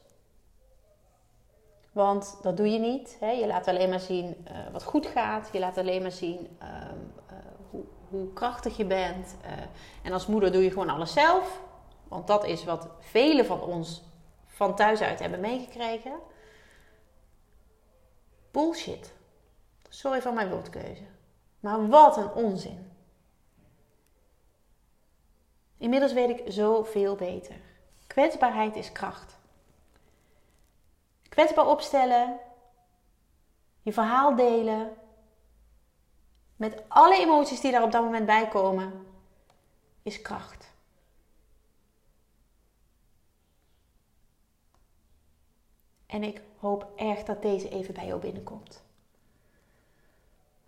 Want 1.92 2.38
dat 2.42 2.58
doe 2.58 2.72
je 2.72 2.80
niet. 2.80 3.18
Hè? 3.20 3.32
Je 3.32 3.48
laat 3.48 3.68
alleen 3.68 3.90
maar 3.90 4.00
zien 4.00 4.46
uh, 4.48 4.58
wat 4.72 4.84
goed 4.84 5.06
gaat. 5.06 5.50
Je 5.52 5.60
laat 5.60 5.78
alleen 5.78 6.02
maar 6.02 6.12
zien 6.12 6.58
uh, 6.62 6.68
uh, 6.68 7.38
hoe, 7.70 7.84
hoe, 8.10 8.34
krachtig 8.34 8.78
je 8.78 8.86
bent. 8.86 9.36
Eh, 9.42 9.52
en 10.04 10.12
als 10.12 10.28
moeder 10.28 10.52
doe 10.52 10.64
je 10.64 10.70
gewoon 10.70 10.90
alles 10.90 11.14
zelf. 11.14 11.62
Want 12.08 12.28
dat 12.28 12.46
is 12.46 12.64
wat 12.64 12.88
velen 13.00 13.46
van 13.46 13.62
ons 13.62 14.04
van 14.46 14.76
thuis 14.76 15.02
uit 15.02 15.20
hebben 15.20 15.40
meegekregen. 15.40 16.20
Bullshit. 18.52 19.14
Sorry 19.90 20.22
voor 20.22 20.34
mijn 20.34 20.50
woordkeuze. 20.50 21.04
Maar 21.60 21.88
wat 21.88 22.18
een 22.18 22.32
onzin. 22.32 22.92
Inmiddels 25.78 26.14
weet 26.14 26.30
ik 26.30 26.44
zoveel 26.48 27.16
beter. 27.16 27.56
Kwetsbaarheid 28.12 28.76
is 28.76 28.92
kracht. 28.92 29.40
Kwetsbaar 31.30 31.68
opstellen, 31.68 32.40
je 33.82 33.94
verhaal 33.94 34.36
delen, 34.36 34.94
met 36.56 36.84
alle 36.88 37.16
emoties 37.16 37.62
die 37.62 37.72
daar 37.72 37.84
op 37.84 37.92
dat 37.92 38.04
moment 38.04 38.26
bij 38.26 38.48
komen, 38.48 39.08
is 40.04 40.22
kracht. 40.22 40.74
En 46.06 46.24
ik 46.24 46.42
hoop 46.58 46.92
echt 46.96 47.26
dat 47.26 47.42
deze 47.42 47.70
even 47.70 47.94
bij 47.94 48.06
jou 48.06 48.22
binnenkomt. 48.22 48.84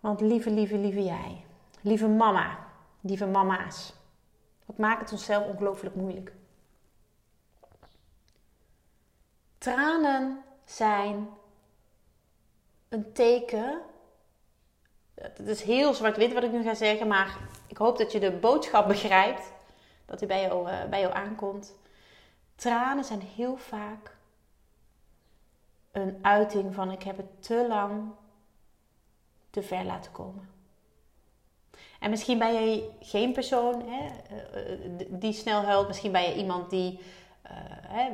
Want 0.00 0.20
lieve, 0.20 0.50
lieve, 0.50 0.78
lieve 0.78 1.02
jij, 1.02 1.44
lieve 1.80 2.08
mama, 2.08 2.66
lieve 3.00 3.26
mama's, 3.26 3.92
wat 4.66 4.78
maakt 4.78 5.00
het 5.00 5.12
onszelf 5.12 5.46
ongelooflijk 5.46 5.94
moeilijk? 5.94 6.32
Tranen 9.64 10.42
zijn 10.64 11.28
een 12.88 13.12
teken. 13.12 13.80
Het 15.14 15.38
is 15.38 15.62
heel 15.62 15.94
zwart-wit 15.94 16.32
wat 16.32 16.42
ik 16.42 16.52
nu 16.52 16.62
ga 16.62 16.74
zeggen, 16.74 17.06
maar 17.06 17.38
ik 17.66 17.76
hoop 17.76 17.98
dat 17.98 18.12
je 18.12 18.20
de 18.20 18.30
boodschap 18.30 18.88
begrijpt. 18.88 19.52
Dat 20.06 20.18
hij 20.18 20.28
bij 20.28 20.42
jou, 20.42 20.70
uh, 20.70 20.84
bij 20.84 21.00
jou 21.00 21.14
aankomt. 21.14 21.74
Tranen 22.54 23.04
zijn 23.04 23.20
heel 23.20 23.56
vaak 23.56 24.16
een 25.92 26.18
uiting 26.22 26.74
van 26.74 26.90
ik 26.90 27.02
heb 27.02 27.16
het 27.16 27.42
te 27.42 27.66
lang 27.68 28.12
te 29.50 29.62
ver 29.62 29.84
laten 29.84 30.12
komen. 30.12 30.48
En 32.00 32.10
misschien 32.10 32.38
ben 32.38 32.52
je 32.54 32.90
geen 33.00 33.32
persoon 33.32 33.88
hè, 33.88 34.08
eh, 34.28 34.72
eh, 34.72 35.06
die 35.08 35.32
snel 35.32 35.62
huilt. 35.62 35.86
Misschien 35.86 36.12
ben 36.12 36.22
je 36.22 36.34
iemand 36.34 36.70
die, 36.70 37.00
hè, 37.88 38.10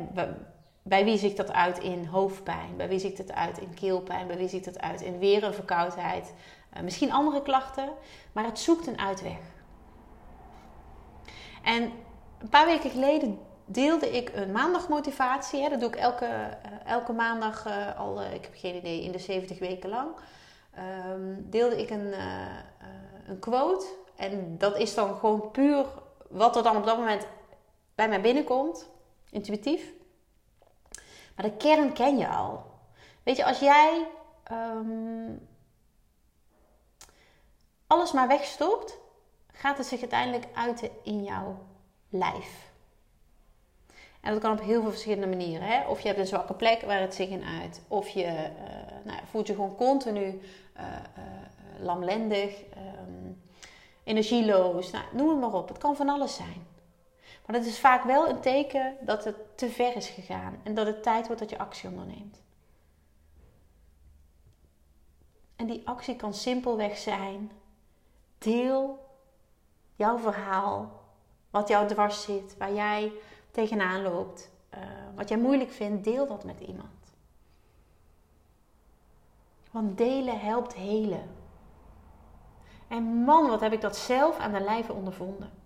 bij 0.90 1.04
wie 1.04 1.18
ziet 1.18 1.36
dat 1.36 1.52
uit 1.52 1.78
in 1.78 2.06
hoofdpijn? 2.06 2.76
Bij 2.76 2.88
wie 2.88 2.98
ziet 2.98 3.18
het 3.18 3.32
uit 3.32 3.58
in 3.58 3.74
keelpijn? 3.74 4.26
Bij 4.26 4.36
wie 4.36 4.48
ziet 4.48 4.64
het 4.64 4.80
uit 4.80 5.00
in 5.00 5.18
weer 5.18 5.54
verkoudheid? 5.54 6.32
Uh, 6.76 6.82
misschien 6.82 7.12
andere 7.12 7.42
klachten, 7.42 7.88
maar 8.32 8.44
het 8.44 8.58
zoekt 8.58 8.86
een 8.86 8.98
uitweg. 8.98 9.38
En 11.62 11.92
een 12.38 12.48
paar 12.48 12.66
weken 12.66 12.90
geleden 12.90 13.38
deelde 13.64 14.10
ik 14.10 14.30
een 14.34 14.52
maandagmotivatie. 14.52 15.62
Hè? 15.62 15.68
Dat 15.68 15.80
doe 15.80 15.88
ik 15.88 15.96
elke, 15.96 16.26
uh, 16.26 16.92
elke 16.92 17.12
maandag 17.12 17.66
uh, 17.66 17.98
al, 17.98 18.22
ik 18.22 18.44
heb 18.44 18.54
geen 18.54 18.74
idee, 18.74 19.02
in 19.02 19.12
de 19.12 19.18
70 19.18 19.58
weken 19.58 19.90
lang. 19.90 20.08
Um, 21.08 21.46
deelde 21.50 21.80
ik 21.80 21.90
een, 21.90 22.14
een 23.26 23.38
quote. 23.38 23.86
En 24.16 24.58
dat 24.58 24.78
is 24.78 24.94
dan 24.94 25.16
gewoon 25.16 25.50
puur 25.50 25.86
wat 26.28 26.56
er 26.56 26.62
dan 26.62 26.76
op 26.76 26.84
dat 26.84 26.98
moment 26.98 27.26
bij 27.94 28.08
mij 28.08 28.20
binnenkomt, 28.20 28.90
intuïtief. 29.30 29.98
Maar 31.40 31.50
de 31.50 31.56
kern 31.56 31.92
ken 31.92 32.18
je 32.18 32.28
al. 32.28 32.64
Weet 33.22 33.36
je, 33.36 33.44
als 33.44 33.58
jij 33.58 34.06
um, 34.52 35.48
alles 37.86 38.12
maar 38.12 38.28
wegstopt, 38.28 38.98
gaat 39.52 39.78
het 39.78 39.86
zich 39.86 40.00
uiteindelijk 40.00 40.46
uiten 40.54 40.90
in 41.02 41.24
jouw 41.24 41.58
lijf. 42.08 42.72
En 44.20 44.32
dat 44.32 44.42
kan 44.42 44.52
op 44.52 44.60
heel 44.60 44.80
veel 44.80 44.90
verschillende 44.90 45.36
manieren. 45.36 45.66
Hè? 45.66 45.88
Of 45.88 46.00
je 46.00 46.06
hebt 46.06 46.20
een 46.20 46.26
zwakke 46.26 46.54
plek 46.54 46.82
waar 46.82 47.00
het 47.00 47.14
zich 47.14 47.28
in 47.28 47.44
uit. 47.44 47.82
Of 47.88 48.08
je 48.08 48.24
uh, 48.24 49.04
nou, 49.04 49.18
voelt 49.30 49.46
je 49.46 49.54
gewoon 49.54 49.76
continu 49.76 50.24
uh, 50.24 50.82
uh, 50.82 51.84
lamlendig, 51.84 52.62
um, 52.76 53.42
energieloos. 54.04 54.90
Nou, 54.90 55.04
noem 55.12 55.28
het 55.28 55.40
maar 55.40 55.60
op. 55.60 55.68
Het 55.68 55.78
kan 55.78 55.96
van 55.96 56.08
alles 56.08 56.34
zijn. 56.34 56.66
Maar 57.50 57.58
dat 57.58 57.68
is 57.68 57.78
vaak 57.78 58.04
wel 58.04 58.28
een 58.28 58.40
teken 58.40 58.96
dat 59.00 59.24
het 59.24 59.58
te 59.58 59.68
ver 59.70 59.96
is 59.96 60.08
gegaan 60.08 60.60
en 60.62 60.74
dat 60.74 60.86
het 60.86 61.02
tijd 61.02 61.26
wordt 61.26 61.40
dat 61.40 61.50
je 61.50 61.58
actie 61.58 61.88
onderneemt. 61.88 62.42
En 65.56 65.66
die 65.66 65.82
actie 65.84 66.16
kan 66.16 66.34
simpelweg 66.34 66.98
zijn: 66.98 67.50
deel 68.38 69.06
jouw 69.94 70.18
verhaal, 70.18 71.02
wat 71.50 71.68
jou 71.68 71.88
dwars 71.88 72.22
zit, 72.22 72.56
waar 72.56 72.72
jij 72.72 73.12
tegenaan 73.50 74.02
loopt, 74.02 74.50
uh, 74.74 74.80
wat 75.14 75.28
jij 75.28 75.38
moeilijk 75.38 75.70
vindt, 75.70 76.04
deel 76.04 76.26
dat 76.26 76.44
met 76.44 76.60
iemand. 76.60 77.14
Want 79.70 79.98
delen 79.98 80.40
helpt 80.40 80.74
helen. 80.74 81.30
En 82.88 83.02
man, 83.02 83.48
wat 83.48 83.60
heb 83.60 83.72
ik 83.72 83.80
dat 83.80 83.96
zelf 83.96 84.38
aan 84.38 84.52
de 84.52 84.60
lijve 84.60 84.92
ondervonden. 84.92 85.59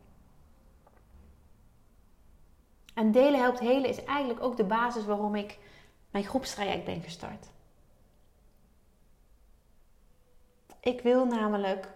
En 2.95 3.13
delen 3.13 3.41
helpt 3.41 3.59
helen 3.59 3.89
is 3.89 4.05
eigenlijk 4.05 4.43
ook 4.43 4.57
de 4.57 4.65
basis 4.65 5.05
waarom 5.05 5.35
ik 5.35 5.59
mijn 6.11 6.25
groepstraject 6.25 6.85
ben 6.85 7.03
gestart. 7.03 7.47
Ik 10.81 11.01
wil 11.01 11.27
namelijk 11.27 11.89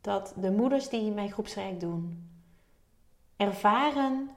dat 0.00 0.32
de 0.36 0.50
moeders 0.50 0.88
die 0.88 1.10
mijn 1.10 1.32
groepstraject 1.32 1.80
doen, 1.80 2.30
ervaren 3.36 4.30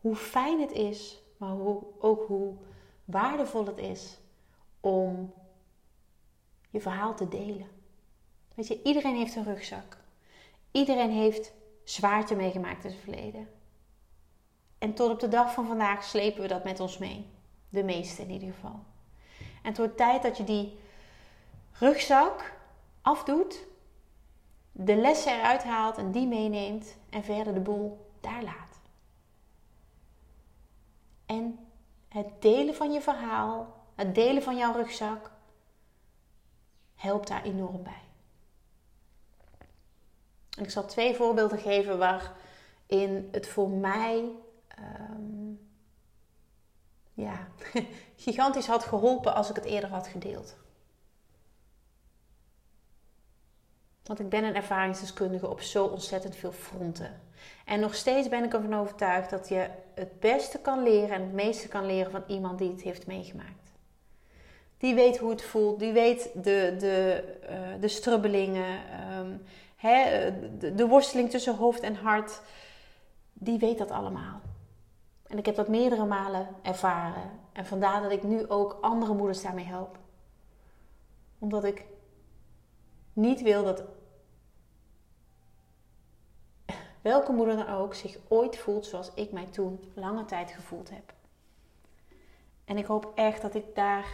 hoe 0.00 0.16
fijn 0.16 0.60
het 0.60 0.72
is, 0.72 1.22
maar 1.36 1.56
ook 1.98 2.26
hoe 2.26 2.54
waardevol 3.04 3.66
het 3.66 3.78
is 3.78 4.18
om 4.80 5.32
je 6.70 6.80
verhaal 6.80 7.14
te 7.14 7.28
delen. 7.28 7.68
Weet 8.54 8.66
je, 8.66 8.82
iedereen 8.82 9.16
heeft 9.16 9.36
een 9.36 9.44
rugzak. 9.44 9.96
Iedereen 10.70 11.10
heeft 11.10 11.52
zwaarte 11.84 12.34
meegemaakt 12.34 12.84
in 12.84 12.90
het 12.90 13.00
verleden. 13.00 13.48
En 14.84 14.94
tot 14.94 15.10
op 15.10 15.20
de 15.20 15.28
dag 15.28 15.52
van 15.52 15.66
vandaag 15.66 16.04
slepen 16.04 16.42
we 16.42 16.48
dat 16.48 16.64
met 16.64 16.80
ons 16.80 16.98
mee. 16.98 17.26
De 17.68 17.82
meeste 17.82 18.22
in 18.22 18.30
ieder 18.30 18.52
geval. 18.52 18.84
En 19.38 19.68
het 19.68 19.76
wordt 19.76 19.96
tijd 19.96 20.22
dat 20.22 20.36
je 20.36 20.44
die 20.44 20.78
rugzak 21.72 22.52
afdoet, 23.02 23.64
de 24.72 24.96
lessen 24.96 25.32
eruit 25.32 25.62
haalt 25.62 25.98
en 25.98 26.10
die 26.10 26.26
meeneemt 26.26 26.96
en 27.10 27.24
verder 27.24 27.54
de 27.54 27.60
boel 27.60 28.10
daar 28.20 28.42
laat. 28.42 28.80
En 31.26 31.58
het 32.08 32.42
delen 32.42 32.74
van 32.74 32.92
je 32.92 33.00
verhaal, 33.00 33.82
het 33.94 34.14
delen 34.14 34.42
van 34.42 34.56
jouw 34.56 34.72
rugzak, 34.72 35.30
helpt 36.94 37.28
daar 37.28 37.42
enorm 37.42 37.82
bij. 37.82 38.02
ik 40.64 40.70
zal 40.70 40.86
twee 40.86 41.14
voorbeelden 41.14 41.58
geven 41.58 41.98
waarin 41.98 43.28
het 43.32 43.48
voor 43.48 43.68
mij 43.68 44.42
um, 44.78 45.60
ja, 47.14 47.48
gigantisch 48.16 48.66
had 48.66 48.84
geholpen 48.84 49.34
als 49.34 49.50
ik 49.50 49.56
het 49.56 49.64
eerder 49.64 49.90
had 49.90 50.06
gedeeld. 50.06 50.56
Want 54.04 54.20
ik 54.20 54.28
ben 54.28 54.44
een 54.44 54.54
ervaringsdeskundige 54.54 55.48
op 55.48 55.60
zo 55.60 55.84
ontzettend 55.84 56.36
veel 56.36 56.52
fronten. 56.52 57.20
En 57.64 57.80
nog 57.80 57.94
steeds 57.94 58.28
ben 58.28 58.44
ik 58.44 58.54
ervan 58.54 58.74
overtuigd 58.74 59.30
dat 59.30 59.48
je 59.48 59.68
het 59.94 60.20
beste 60.20 60.58
kan 60.58 60.82
leren 60.82 61.16
en 61.16 61.22
het 61.22 61.32
meeste 61.32 61.68
kan 61.68 61.86
leren 61.86 62.10
van 62.10 62.24
iemand 62.26 62.58
die 62.58 62.70
het 62.70 62.82
heeft 62.82 63.06
meegemaakt. 63.06 63.72
Die 64.78 64.94
weet 64.94 65.18
hoe 65.18 65.30
het 65.30 65.42
voelt, 65.42 65.78
die 65.78 65.92
weet 65.92 66.30
de, 66.34 66.74
de, 66.78 67.24
uh, 67.50 67.80
de 67.80 67.88
strubbelingen, 67.88 68.78
hè, 69.76 70.30
de, 70.58 70.74
de 70.74 70.86
worsteling 70.86 71.30
tussen 71.30 71.56
hoofd 71.56 71.80
en 71.80 71.94
hart. 71.94 72.40
Die 73.32 73.58
weet 73.58 73.78
dat 73.78 73.90
allemaal. 73.90 74.40
En 75.26 75.38
ik 75.38 75.46
heb 75.46 75.54
dat 75.54 75.68
meerdere 75.68 76.04
malen 76.04 76.48
ervaren. 76.62 77.30
En 77.52 77.66
vandaar 77.66 78.02
dat 78.02 78.10
ik 78.10 78.22
nu 78.22 78.48
ook 78.48 78.78
andere 78.80 79.14
moeders 79.14 79.42
daarmee 79.42 79.64
help. 79.64 79.98
Omdat 81.38 81.64
ik 81.64 81.86
niet 83.12 83.42
wil 83.42 83.64
dat 83.64 83.84
welke 87.02 87.32
moeder 87.32 87.56
dan 87.56 87.68
ook 87.68 87.94
zich 87.94 88.18
ooit 88.28 88.56
voelt 88.56 88.86
zoals 88.86 89.10
ik 89.14 89.32
mij 89.32 89.46
toen 89.46 89.92
lange 89.94 90.24
tijd 90.24 90.50
gevoeld 90.50 90.90
heb. 90.90 91.12
En 92.64 92.76
ik 92.76 92.86
hoop 92.86 93.12
echt 93.14 93.42
dat 93.42 93.54
ik 93.54 93.74
daar, 93.74 94.06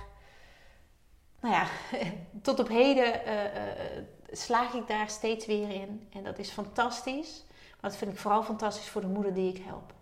nou 1.40 1.54
ja, 1.54 1.66
tot 2.42 2.58
op 2.58 2.68
heden 2.68 3.26
uh, 3.26 3.44
uh, 3.44 4.04
slaag 4.30 4.72
ik 4.72 4.86
daar 4.86 5.08
steeds 5.08 5.46
weer 5.46 5.70
in. 5.70 6.08
En 6.12 6.24
dat 6.24 6.38
is 6.38 6.50
fantastisch. 6.50 7.44
Maar 7.80 7.90
dat 7.90 7.98
vind 7.98 8.12
ik 8.12 8.18
vooral 8.18 8.42
fantastisch 8.42 8.88
voor 8.88 9.00
de 9.00 9.06
moeder 9.06 9.34
die 9.34 9.54
ik 9.54 9.64
help. 9.64 9.92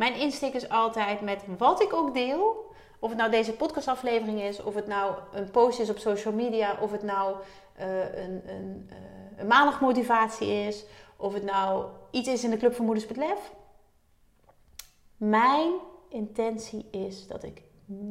Mijn 0.00 0.14
insteek 0.14 0.54
is 0.54 0.68
altijd 0.68 1.20
met 1.20 1.44
wat 1.58 1.82
ik 1.82 1.92
ook 1.92 2.14
deel. 2.14 2.72
Of 2.98 3.08
het 3.08 3.18
nou 3.18 3.30
deze 3.30 3.52
podcastaflevering 3.52 4.40
is, 4.40 4.62
of 4.62 4.74
het 4.74 4.86
nou 4.86 5.14
een 5.32 5.50
post 5.50 5.78
is 5.78 5.90
op 5.90 5.98
social 5.98 6.34
media, 6.34 6.78
of 6.80 6.90
het 6.90 7.02
nou 7.02 7.36
uh, 7.80 8.14
een, 8.14 8.48
een, 8.48 8.90
uh, 8.90 8.96
een 9.36 9.46
maandagmotivatie 9.46 10.48
is, 10.48 10.84
of 11.16 11.32
het 11.32 11.42
nou 11.42 11.86
iets 12.10 12.28
is 12.28 12.44
in 12.44 12.50
de 12.50 12.56
Club 12.56 12.74
van 12.74 12.84
Moeders 12.84 13.06
met. 13.06 13.52
Mijn 15.16 15.72
intentie 16.08 16.88
is 16.90 17.26
dat 17.26 17.42
ik 17.42 17.62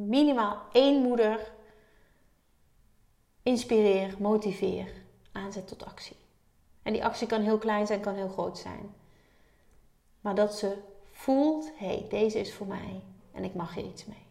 minimaal 0.06 0.62
één 0.72 1.02
moeder 1.02 1.52
inspireer, 3.42 4.14
motiveer, 4.18 4.92
aanzet 5.32 5.68
tot 5.68 5.84
actie. 5.84 6.16
En 6.82 6.92
die 6.92 7.04
actie 7.04 7.26
kan 7.26 7.40
heel 7.40 7.58
klein 7.58 7.86
zijn, 7.86 8.00
kan 8.00 8.14
heel 8.14 8.28
groot 8.28 8.58
zijn. 8.58 8.94
Maar 10.20 10.34
dat 10.34 10.54
ze 10.54 10.88
voelt, 11.20 11.70
hé, 11.76 11.86
hey, 11.86 12.06
deze 12.08 12.38
is 12.38 12.54
voor 12.54 12.66
mij 12.66 13.02
en 13.32 13.44
ik 13.44 13.54
mag 13.54 13.74
hier 13.74 13.84
iets 13.84 14.04
mee. 14.04 14.26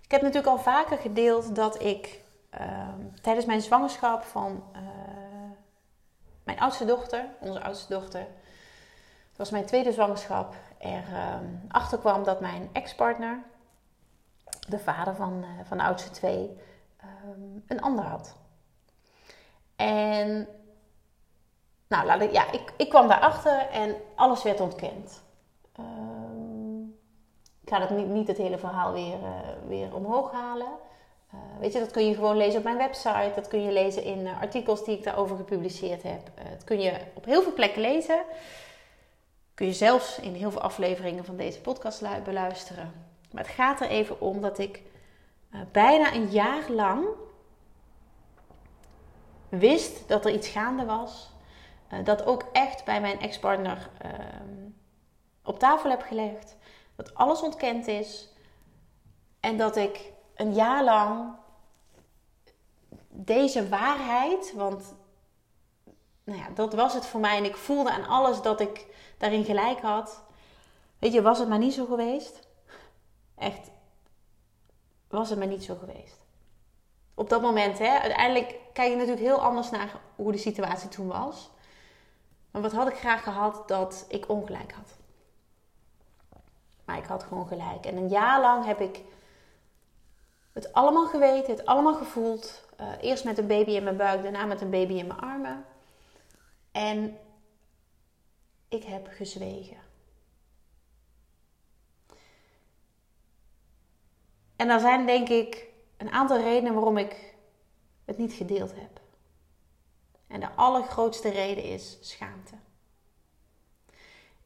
Ik 0.00 0.10
heb 0.10 0.22
natuurlijk 0.22 0.56
al 0.56 0.58
vaker 0.58 0.98
gedeeld 0.98 1.54
dat 1.54 1.82
ik 1.82 2.20
uh, 2.60 2.88
tijdens 3.22 3.46
mijn 3.46 3.60
zwangerschap 3.60 4.22
van 4.22 4.64
uh, 4.76 4.80
mijn 6.44 6.58
oudste 6.58 6.84
dochter, 6.84 7.28
onze 7.40 7.62
oudste 7.62 7.94
dochter, 7.94 8.20
dat 8.20 9.36
was 9.36 9.50
mijn 9.50 9.64
tweede 9.64 9.92
zwangerschap, 9.92 10.54
er 10.78 11.08
uh, 11.08 11.36
achter 11.68 11.98
kwam 11.98 12.24
dat 12.24 12.40
mijn 12.40 12.68
ex-partner, 12.72 13.42
de 14.68 14.78
vader 14.78 15.14
van, 15.14 15.42
eh, 15.42 15.64
van 15.64 15.76
de 15.76 15.84
oudste 15.84 16.10
twee, 16.10 16.58
ehm, 16.96 17.40
een 17.66 17.80
ander 17.80 18.04
had. 18.04 18.36
En 19.76 20.48
nou, 21.92 22.06
laat 22.06 22.20
ik, 22.20 22.32
ja, 22.32 22.52
ik, 22.52 22.72
ik 22.76 22.88
kwam 22.88 23.08
daarachter 23.08 23.68
en 23.68 23.96
alles 24.14 24.42
werd 24.42 24.60
ontkend. 24.60 25.22
Um, 25.80 26.98
ik 27.62 27.68
ga 27.68 27.80
het 27.80 27.90
niet, 27.90 28.06
niet 28.06 28.28
het 28.28 28.36
hele 28.36 28.58
verhaal 28.58 28.92
weer, 28.92 29.18
uh, 29.22 29.38
weer 29.66 29.94
omhoog 29.94 30.32
halen. 30.32 30.72
Uh, 31.34 31.40
weet 31.60 31.72
je, 31.72 31.78
dat 31.78 31.90
kun 31.90 32.06
je 32.06 32.14
gewoon 32.14 32.36
lezen 32.36 32.58
op 32.58 32.64
mijn 32.64 32.76
website. 32.76 33.32
Dat 33.34 33.48
kun 33.48 33.62
je 33.62 33.72
lezen 33.72 34.04
in 34.04 34.18
uh, 34.18 34.40
artikels 34.40 34.84
die 34.84 34.96
ik 34.96 35.04
daarover 35.04 35.36
gepubliceerd 35.36 36.02
heb. 36.02 36.30
dat 36.50 36.64
kun 36.64 36.80
je 36.80 37.00
op 37.14 37.24
heel 37.24 37.42
veel 37.42 37.52
plekken 37.52 37.80
lezen. 37.80 38.22
Kun 39.54 39.66
je 39.66 39.72
zelfs 39.72 40.18
in 40.18 40.34
heel 40.34 40.50
veel 40.50 40.60
afleveringen 40.60 41.24
van 41.24 41.36
deze 41.36 41.60
podcast 41.60 42.02
beluisteren. 42.24 42.92
Maar 43.32 43.42
het 43.42 43.52
gaat 43.52 43.80
er 43.80 43.88
even 43.88 44.20
om 44.20 44.40
dat 44.40 44.58
ik 44.58 44.82
bijna 45.72 46.14
een 46.14 46.30
jaar 46.30 46.70
lang 46.70 47.04
wist 49.48 50.08
dat 50.08 50.24
er 50.24 50.32
iets 50.32 50.48
gaande 50.48 50.84
was. 50.84 51.31
Uh, 51.92 52.04
dat 52.04 52.24
ook 52.24 52.42
echt 52.52 52.84
bij 52.84 53.00
mijn 53.00 53.20
ex-partner 53.20 53.90
uh, 54.04 54.10
op 55.44 55.58
tafel 55.58 55.90
heb 55.90 56.02
gelegd. 56.02 56.56
Dat 56.96 57.14
alles 57.14 57.42
ontkend 57.42 57.86
is. 57.86 58.28
En 59.40 59.56
dat 59.56 59.76
ik 59.76 60.12
een 60.34 60.54
jaar 60.54 60.84
lang 60.84 61.34
deze 63.08 63.68
waarheid, 63.68 64.52
want 64.54 64.94
nou 66.24 66.38
ja, 66.38 66.48
dat 66.54 66.74
was 66.74 66.94
het 66.94 67.06
voor 67.06 67.20
mij. 67.20 67.36
En 67.36 67.44
ik 67.44 67.56
voelde 67.56 67.90
aan 67.90 68.06
alles 68.06 68.42
dat 68.42 68.60
ik 68.60 68.86
daarin 69.18 69.44
gelijk 69.44 69.80
had. 69.80 70.22
Weet 70.98 71.12
je, 71.12 71.22
was 71.22 71.38
het 71.38 71.48
maar 71.48 71.58
niet 71.58 71.74
zo 71.74 71.84
geweest? 71.84 72.48
Echt, 73.34 73.70
was 75.08 75.30
het 75.30 75.38
maar 75.38 75.48
niet 75.48 75.64
zo 75.64 75.74
geweest. 75.74 76.20
Op 77.14 77.28
dat 77.28 77.42
moment, 77.42 77.78
hè, 77.78 77.98
uiteindelijk 77.98 78.58
kijk 78.72 78.90
je 78.90 78.96
natuurlijk 78.96 79.22
heel 79.22 79.42
anders 79.42 79.70
naar 79.70 80.00
hoe 80.16 80.32
de 80.32 80.38
situatie 80.38 80.88
toen 80.88 81.06
was. 81.06 81.50
Maar 82.52 82.62
wat 82.62 82.72
had 82.72 82.88
ik 82.88 82.96
graag 82.96 83.22
gehad 83.22 83.68
dat 83.68 84.04
ik 84.08 84.28
ongelijk 84.28 84.72
had. 84.72 84.96
Maar 86.84 86.98
ik 86.98 87.04
had 87.04 87.22
gewoon 87.22 87.46
gelijk. 87.46 87.86
En 87.86 87.96
een 87.96 88.08
jaar 88.08 88.40
lang 88.40 88.64
heb 88.64 88.80
ik 88.80 89.00
het 90.52 90.72
allemaal 90.72 91.06
geweten, 91.06 91.54
het 91.54 91.66
allemaal 91.66 91.94
gevoeld. 91.94 92.64
Uh, 92.80 92.92
eerst 93.00 93.24
met 93.24 93.38
een 93.38 93.46
baby 93.46 93.70
in 93.70 93.84
mijn 93.84 93.96
buik, 93.96 94.22
daarna 94.22 94.44
met 94.44 94.60
een 94.60 94.70
baby 94.70 94.92
in 94.92 95.06
mijn 95.06 95.20
armen. 95.20 95.64
En 96.72 97.18
ik 98.68 98.84
heb 98.84 99.08
gezwegen. 99.10 99.76
En 104.56 104.68
er 104.68 104.80
zijn 104.80 105.06
denk 105.06 105.28
ik 105.28 105.66
een 105.96 106.10
aantal 106.10 106.40
redenen 106.40 106.74
waarom 106.74 106.98
ik 106.98 107.34
het 108.04 108.18
niet 108.18 108.32
gedeeld 108.32 108.74
heb. 108.74 109.01
En 110.32 110.40
de 110.40 110.50
allergrootste 110.54 111.28
reden 111.28 111.64
is 111.64 111.98
schaamte. 112.00 112.54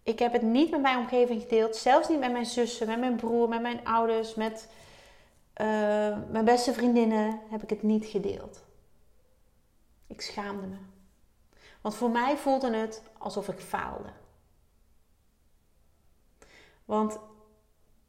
Ik 0.03 0.19
heb 0.19 0.33
het 0.33 0.43
niet 0.43 0.71
met 0.71 0.81
mijn 0.81 0.99
omgeving 0.99 1.43
gedeeld, 1.43 1.77
zelfs 1.77 2.09
niet 2.09 2.19
met 2.19 2.33
mijn 2.33 2.47
zussen, 2.47 2.87
met 2.87 2.99
mijn 2.99 3.17
broer, 3.17 3.49
met 3.49 3.63
mijn 3.63 3.87
ouders, 3.87 4.35
met 4.35 4.69
uh, 5.57 5.67
mijn 6.31 6.45
beste 6.45 6.73
vriendinnen 6.73 7.41
heb 7.51 7.63
ik 7.63 7.71
het 7.71 7.83
niet 7.83 8.07
gedeeld. 8.07 8.65
Ik 10.07 10.21
schaamde 10.21 10.67
me. 10.67 10.77
Want 11.81 11.95
voor 11.95 12.11
mij 12.11 12.37
voelde 12.37 12.77
het 12.77 13.03
alsof 13.19 13.49
ik 13.49 13.61
faalde. 13.61 14.13
Want 16.85 17.19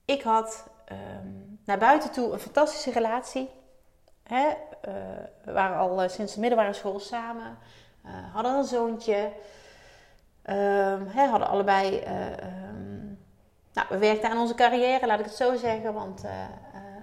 ik 0.06 0.22
had 0.22 0.68
um, 0.92 1.60
naar 1.66 1.78
buiten 1.78 2.12
toe 2.12 2.32
een 2.32 2.40
fantastische 2.40 2.92
relatie 2.92 3.50
Uh, 4.32 4.52
we 5.44 5.52
waren 5.52 5.78
al 5.78 6.04
uh, 6.04 6.10
sinds 6.10 6.34
de 6.34 6.40
middelbare 6.40 6.74
school 6.74 7.00
samen. 7.00 7.58
Uh, 8.06 8.12
hadden 8.34 8.56
een 8.56 8.64
zoontje. 8.64 9.32
Um, 10.44 11.08
hè, 11.08 11.26
hadden 11.26 11.48
allebei... 11.48 12.04
Um, 12.04 13.20
nou, 13.74 13.88
we 13.90 13.98
werkten 13.98 14.30
aan 14.30 14.38
onze 14.38 14.56
carrière, 14.56 15.08
laat 15.08 15.20
ik 15.20 15.26
het 15.26 15.36
zo 15.36 15.56
zeggen. 15.56 15.94
Want 15.94 16.24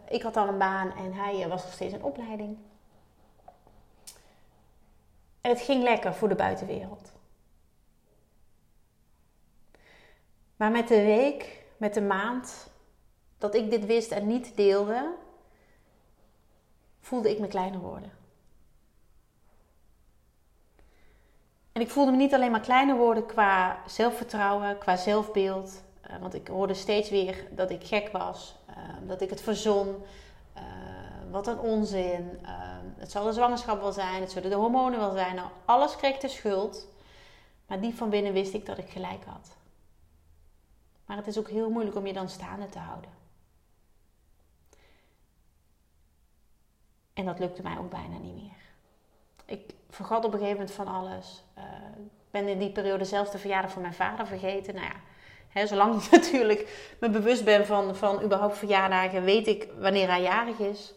ik 0.09 0.23
had 0.23 0.37
al 0.37 0.49
een 0.49 0.59
baan 0.59 0.97
en 0.97 1.13
hij 1.13 1.49
was 1.49 1.63
nog 1.63 1.73
steeds 1.73 1.95
in 1.95 2.03
opleiding. 2.03 2.59
En 5.41 5.51
het 5.51 5.61
ging 5.61 5.83
lekker 5.83 6.15
voor 6.15 6.29
de 6.29 6.35
buitenwereld. 6.35 7.13
Maar 10.57 10.71
met 10.71 10.89
de 10.89 11.03
week, 11.03 11.65
met 11.77 11.95
de 11.95 12.03
maand 12.03 12.71
dat 13.39 13.55
ik 13.55 13.71
dit 13.71 13.87
wist 13.87 14.11
en 14.11 14.27
niet 14.27 14.57
deelde, 14.57 15.15
voelde 17.05 17.31
ik 17.31 17.38
me 17.38 17.47
kleiner 17.47 17.81
worden. 17.81 18.12
En 21.73 21.81
ik 21.81 21.90
voelde 21.90 22.11
me 22.11 22.17
niet 22.17 22.35
alleen 22.35 22.51
maar 22.51 22.61
kleiner 22.61 22.97
worden 22.97 23.27
qua 23.27 23.79
zelfvertrouwen, 23.87 24.79
qua 24.79 24.97
zelfbeeld. 24.97 25.83
Uh, 26.11 26.17
want 26.21 26.35
ik 26.35 26.49
hoorde 26.49 26.75
steeds 26.75 27.11
weer 27.11 27.47
dat 27.51 27.71
ik 27.71 27.85
gek 27.85 28.09
was, 28.12 28.57
uh, 28.71 28.77
dat 29.09 29.21
ik 29.21 29.31
het 29.31 29.40
verzon. 29.40 29.88
Uh, 30.57 30.62
wat 31.31 31.47
een 31.47 31.59
onzin. 31.59 32.38
het 32.97 33.11
zal 33.11 33.25
de 33.25 33.33
zwangerschap 33.33 33.81
wel 33.81 33.93
zijn, 33.93 34.21
het 34.21 34.31
zullen 34.31 34.51
de 34.51 34.57
hormonen 34.57 34.99
wel 34.99 35.12
zijn. 35.12 35.35
Nou, 35.35 35.49
alles 35.64 35.97
kreeg 35.97 36.19
de 36.19 36.29
schuld. 36.29 36.88
Maar 37.67 37.81
diep 37.81 37.97
van 37.97 38.11
binnen 38.11 38.33
wist 38.33 38.55
ik 38.55 38.67
dat 38.67 38.79
ik 38.79 38.90
gelijk 38.90 39.25
had. 39.25 39.57
Maar 41.07 41.17
het 41.17 41.27
is 41.27 41.38
ook 41.38 41.49
heel 41.49 41.71
moeilijk 41.71 41.97
om 41.97 42.07
je 42.07 42.12
dan 42.12 42.29
staande 42.29 42.69
te 42.69 42.79
houden. 42.79 43.11
En 47.14 47.24
dat 47.24 47.38
lukte 47.38 47.62
mij 47.62 47.79
ook 47.79 47.90
bijna 47.90 48.18
niet 48.18 48.35
meer. 48.35 48.62
Ik 49.44 49.74
vergat 49.90 50.24
op 50.24 50.33
een 50.33 50.38
gegeven 50.38 50.59
moment 50.59 50.77
van 50.77 50.87
alles. 50.87 51.44
Uh, 51.59 51.64
ben 52.31 52.48
in 52.48 52.59
die 52.59 52.72
periode 52.72 53.05
zelfs 53.05 53.31
de 53.31 53.38
verjaardag 53.38 53.70
van 53.70 53.83
mijn 53.83 53.94
vader 53.94 54.27
vergeten. 54.27 54.74
Nou 54.74 54.87
ja, 55.55 55.66
zolang 55.66 56.03
ik 56.03 56.11
natuurlijk 56.20 56.94
me 57.00 57.11
bewust 57.11 57.44
ben 57.44 57.66
van, 57.66 57.96
van 57.96 58.22
überhaupt 58.22 58.59
verjaardagen, 58.59 59.24
weet 59.24 59.46
ik 59.46 59.68
wanneer 59.79 60.09
hij 60.09 60.22
jarig 60.22 60.59
is. 60.59 60.94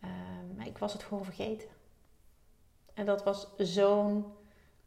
Ehm, 0.00 0.56
maar 0.56 0.66
ik 0.66 0.78
was 0.78 0.92
het 0.92 1.02
gewoon 1.02 1.24
vergeten. 1.24 1.68
En 2.94 3.06
dat 3.06 3.24
was 3.24 3.48
zo'n 3.56 4.32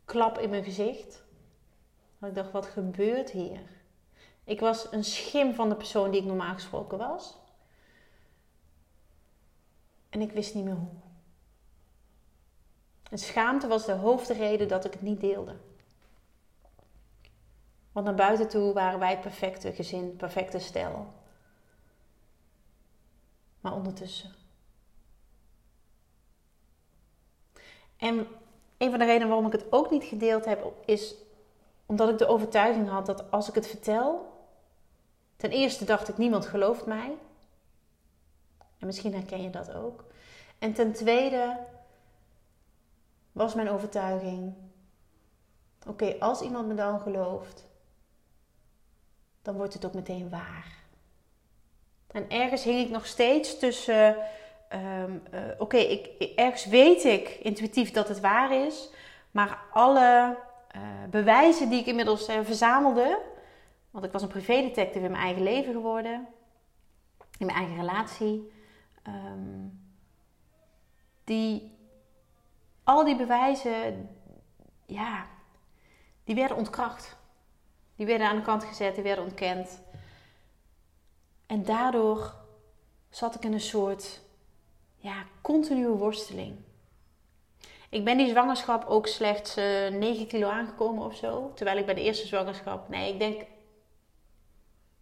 klap 0.06 0.40
in 0.40 0.50
mijn 0.50 0.64
gezicht. 0.64 1.24
Dat 2.20 2.30
ik 2.30 2.36
dacht, 2.36 2.52
wat 2.52 2.66
gebeurt 2.66 3.30
hier? 3.30 3.62
Ik 4.44 4.60
was 4.60 4.88
een 4.92 5.04
schim 5.04 5.54
van 5.54 5.70
de 5.70 5.76
persoon 5.76 6.12
die 6.12 6.22
ik 6.22 6.28
normaal 6.28 6.54
gesproken 6.54 6.98
was. 6.98 7.38
En 10.12 10.22
ik 10.22 10.32
wist 10.32 10.54
niet 10.54 10.64
meer 10.64 10.76
hoe. 10.76 11.00
En 13.10 13.18
schaamte 13.18 13.68
was 13.68 13.86
de 13.86 13.92
hoofdreden 13.92 14.68
dat 14.68 14.86
ik 14.86 14.92
het 14.94 15.02
niet 15.02 15.20
deelde. 15.20 15.56
Want 17.92 18.06
naar 18.06 18.16
buiten 18.16 18.48
toe 18.48 18.74
waren 18.74 19.00
wij 19.00 19.10
het 19.10 19.22
perfecte 19.22 19.74
gezin, 19.74 20.16
perfecte 20.16 20.60
stel. 20.60 21.14
Maar 23.62 23.74
ondertussen. 23.74 24.34
En 27.98 28.28
een 28.78 28.90
van 28.90 29.00
de 29.00 29.06
redenen 29.06 29.28
waarom 29.28 29.46
ik 29.46 29.52
het 29.52 29.72
ook 29.72 29.92
niet 29.92 30.04
gedeeld 30.04 30.46
heb, 30.46 30.74
is 30.86 31.16
omdat 31.86 32.10
ik 32.10 32.18
de 32.18 32.28
overtuiging 32.28 32.90
had 32.90 33.06
dat 33.06 33.32
als 33.32 33.50
ik 33.50 33.56
het 33.56 33.68
vertel, 33.68 34.30
ten 35.36 35.52
eerste 35.52 35.86
dacht 35.86 36.10
ik 36.10 36.18
niemand 36.18 36.46
gelooft 36.46 36.86
mij. 36.86 37.18
En 38.82 38.88
misschien 38.88 39.14
herken 39.14 39.42
je 39.42 39.50
dat 39.50 39.74
ook. 39.74 40.04
En 40.60 40.74
ten 40.74 40.94
tweede 40.94 41.58
was 43.32 43.54
mijn 43.54 43.70
overtuiging: 43.70 44.54
oké, 45.88 46.16
als 46.20 46.42
iemand 46.42 46.68
me 46.68 46.74
dan 46.74 47.00
gelooft, 47.00 47.66
dan 49.42 49.56
wordt 49.56 49.74
het 49.74 49.86
ook 49.86 49.94
meteen 49.94 50.30
waar. 50.30 50.80
En 52.08 52.30
ergens 52.30 52.64
hing 52.64 52.80
ik 52.80 52.90
nog 52.90 53.06
steeds 53.06 53.60
tussen. 53.60 54.16
Ehm, 54.70 55.18
eh, 55.32 55.42
oké, 55.58 55.78
ergens 56.36 56.66
weet 56.66 57.04
ik 57.04 57.30
intuïtief 57.30 57.92
dat 57.92 58.08
het 58.08 58.20
waar 58.20 58.66
is, 58.66 58.90
maar 59.32 59.60
alle 59.72 60.38
uh, 60.76 60.82
bewijzen 61.10 61.70
die 61.70 61.80
ik 61.80 61.86
inmiddels 61.86 62.30
uh, 62.30 62.40
verzamelde, 62.44 63.20
want 63.90 64.06
ik 64.06 64.12
was 64.12 64.22
een 64.22 64.28
privédetective 64.28 65.06
in 65.06 65.12
mijn 65.12 65.24
eigen 65.24 65.44
leven 65.44 65.74
geworden, 65.74 66.28
in 67.38 67.46
mijn 67.46 67.58
eigen 67.58 67.76
relatie, 67.76 68.52
ehm, 69.02 69.68
die 71.24 71.78
al 72.84 73.06
die 73.06 73.16
bewijzen, 73.16 74.10
ja, 74.86 75.28
die 76.24 76.36
werden 76.36 76.58
ontkracht. 76.58 77.20
Die 77.96 78.06
werden 78.06 78.28
aan 78.28 78.36
de 78.36 78.42
kant 78.42 78.64
gezet, 78.64 78.96
die 78.96 79.04
werden 79.04 79.24
ontkend. 79.24 79.82
En 81.46 81.64
daardoor 81.64 82.34
zat 83.10 83.36
ik 83.36 83.44
in 83.44 83.54
een 83.54 83.60
soort 83.60 84.22
ja, 84.96 85.26
continue 85.42 85.98
worsteling. 85.98 86.56
Ik 87.90 88.04
ben 88.04 88.18
die 88.18 88.30
zwangerschap 88.30 88.86
ook 88.86 89.08
slechts 89.08 89.58
uh, 89.58 89.88
eh, 89.88 89.94
9 89.94 90.28
kilo 90.28 90.50
aangekomen 90.50 91.06
of 91.06 91.16
zo. 91.16 91.52
Terwijl 91.56 91.78
ik 91.78 91.86
bij 91.86 91.94
de 91.94 92.02
eerste 92.02 92.28
zwangerschap, 92.28 92.90
nee, 92.90 93.14
ik 93.14 93.20
denk 93.20 93.42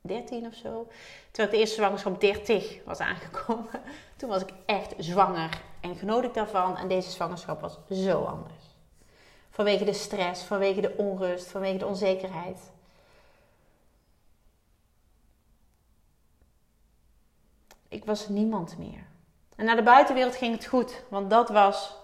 13 0.01 0.45
of 0.45 0.53
zo. 0.53 0.87
Terwijl 1.31 1.47
ik 1.47 1.51
de 1.51 1.57
eerste 1.57 1.75
zwangerschap 1.75 2.21
30 2.21 2.83
was 2.85 2.99
aangekomen. 2.99 3.81
Toen 4.17 4.29
was 4.29 4.41
ik 4.41 4.53
echt 4.65 4.93
zwanger 4.97 5.61
en 5.79 5.95
genoot 5.95 6.23
ik 6.23 6.33
daarvan. 6.33 6.77
En 6.77 6.87
deze 6.87 7.09
zwangerschap 7.09 7.61
was 7.61 7.77
zo 7.91 8.23
anders. 8.23 8.63
Vanwege 9.49 9.85
de 9.85 9.93
stress, 9.93 10.43
vanwege 10.43 10.81
de 10.81 10.97
onrust, 10.97 11.47
vanwege 11.47 11.77
de 11.77 11.85
onzekerheid. 11.85 12.71
Ik 17.87 18.05
was 18.05 18.27
niemand 18.27 18.77
meer. 18.77 19.07
En 19.55 19.65
naar 19.65 19.75
de 19.75 19.83
buitenwereld 19.83 20.35
ging 20.35 20.55
het 20.55 20.65
goed, 20.65 21.03
want 21.09 21.29
dat 21.29 21.49
was 21.49 21.95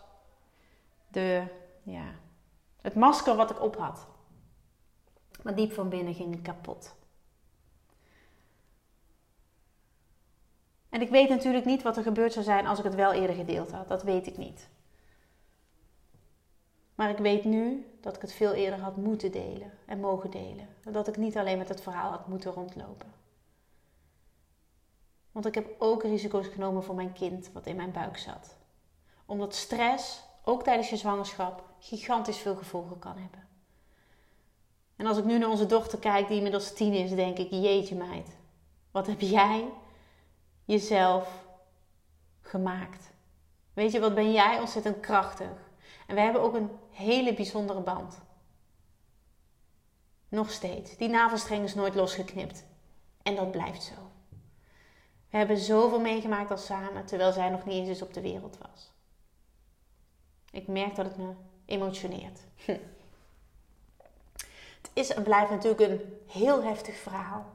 de, 1.07 1.43
ja, 1.83 2.05
het 2.81 2.95
masker 2.95 3.35
wat 3.35 3.49
ik 3.49 3.61
op 3.61 3.77
had. 3.77 4.07
Maar 5.41 5.55
diep 5.55 5.73
van 5.73 5.89
binnen 5.89 6.13
ging 6.13 6.31
het 6.33 6.41
kapot. 6.41 6.95
En 10.95 11.01
ik 11.01 11.09
weet 11.09 11.29
natuurlijk 11.29 11.65
niet 11.65 11.81
wat 11.81 11.97
er 11.97 12.03
gebeurd 12.03 12.33
zou 12.33 12.45
zijn 12.45 12.67
als 12.67 12.77
ik 12.77 12.83
het 12.83 12.95
wel 12.95 13.11
eerder 13.11 13.35
gedeeld 13.35 13.71
had. 13.71 13.87
Dat 13.87 14.03
weet 14.03 14.27
ik 14.27 14.37
niet. 14.37 14.67
Maar 16.95 17.09
ik 17.09 17.17
weet 17.17 17.43
nu 17.43 17.85
dat 18.01 18.15
ik 18.15 18.21
het 18.21 18.31
veel 18.33 18.53
eerder 18.53 18.79
had 18.79 18.97
moeten 18.97 19.31
delen 19.31 19.71
en 19.85 19.99
mogen 19.99 20.31
delen. 20.31 20.67
Dat 20.91 21.07
ik 21.07 21.17
niet 21.17 21.37
alleen 21.37 21.57
met 21.57 21.69
het 21.69 21.81
verhaal 21.81 22.09
had 22.09 22.27
moeten 22.27 22.51
rondlopen. 22.51 23.13
Want 25.31 25.45
ik 25.45 25.55
heb 25.55 25.75
ook 25.77 26.03
risico's 26.03 26.47
genomen 26.47 26.83
voor 26.83 26.95
mijn 26.95 27.13
kind 27.13 27.49
wat 27.53 27.65
in 27.65 27.75
mijn 27.75 27.91
buik 27.91 28.17
zat. 28.17 28.55
Omdat 29.25 29.55
stress, 29.55 30.23
ook 30.43 30.63
tijdens 30.63 30.89
je 30.89 30.97
zwangerschap, 30.97 31.63
gigantisch 31.79 32.37
veel 32.37 32.55
gevolgen 32.55 32.99
kan 32.99 33.17
hebben. 33.17 33.47
En 34.95 35.05
als 35.05 35.17
ik 35.17 35.25
nu 35.25 35.37
naar 35.37 35.49
onze 35.49 35.65
dochter 35.65 35.99
kijk, 35.99 36.27
die 36.27 36.37
inmiddels 36.37 36.73
tien 36.73 36.93
is, 36.93 37.15
denk 37.15 37.37
ik: 37.37 37.51
Jeetje, 37.51 37.95
meid, 37.95 38.37
wat 38.91 39.07
heb 39.07 39.21
jij 39.21 39.65
jezelf 40.65 41.45
gemaakt? 42.41 43.13
Weet 43.73 43.91
je, 43.91 43.99
wat 43.99 44.15
ben 44.15 44.31
jij 44.31 44.59
ontzettend 44.59 44.99
krachtig? 44.99 45.71
En 46.07 46.15
we 46.15 46.21
hebben 46.21 46.41
ook 46.41 46.53
een 46.53 46.69
hele 46.91 47.33
bijzondere 47.33 47.81
band. 47.81 48.17
Nog 50.29 50.51
steeds. 50.51 50.97
Die 50.97 51.09
navelstreng 51.09 51.63
is 51.63 51.75
nooit 51.75 51.95
losgeknipt. 51.95 52.65
En 53.23 53.35
dat 53.35 53.51
blijft 53.51 53.83
zo. 53.83 53.93
We 55.29 55.37
hebben 55.37 55.57
zoveel 55.57 55.99
meegemaakt 55.99 56.51
als 56.51 56.65
samen, 56.65 57.05
terwijl 57.05 57.31
zij 57.31 57.49
nog 57.49 57.65
niet 57.65 57.87
eens 57.87 58.01
op 58.01 58.13
de 58.13 58.21
wereld 58.21 58.57
was. 58.57 58.91
Ik 60.51 60.67
merk 60.67 60.95
dat 60.95 61.05
het 61.05 61.17
me 61.17 61.33
emotioneert. 61.65 62.39
Het 64.81 64.93
is 64.93 65.13
en 65.13 65.23
blijft 65.23 65.51
natuurlijk 65.51 65.81
een 65.81 66.19
heel 66.27 66.63
heftig 66.63 66.95
verhaal. 66.95 67.54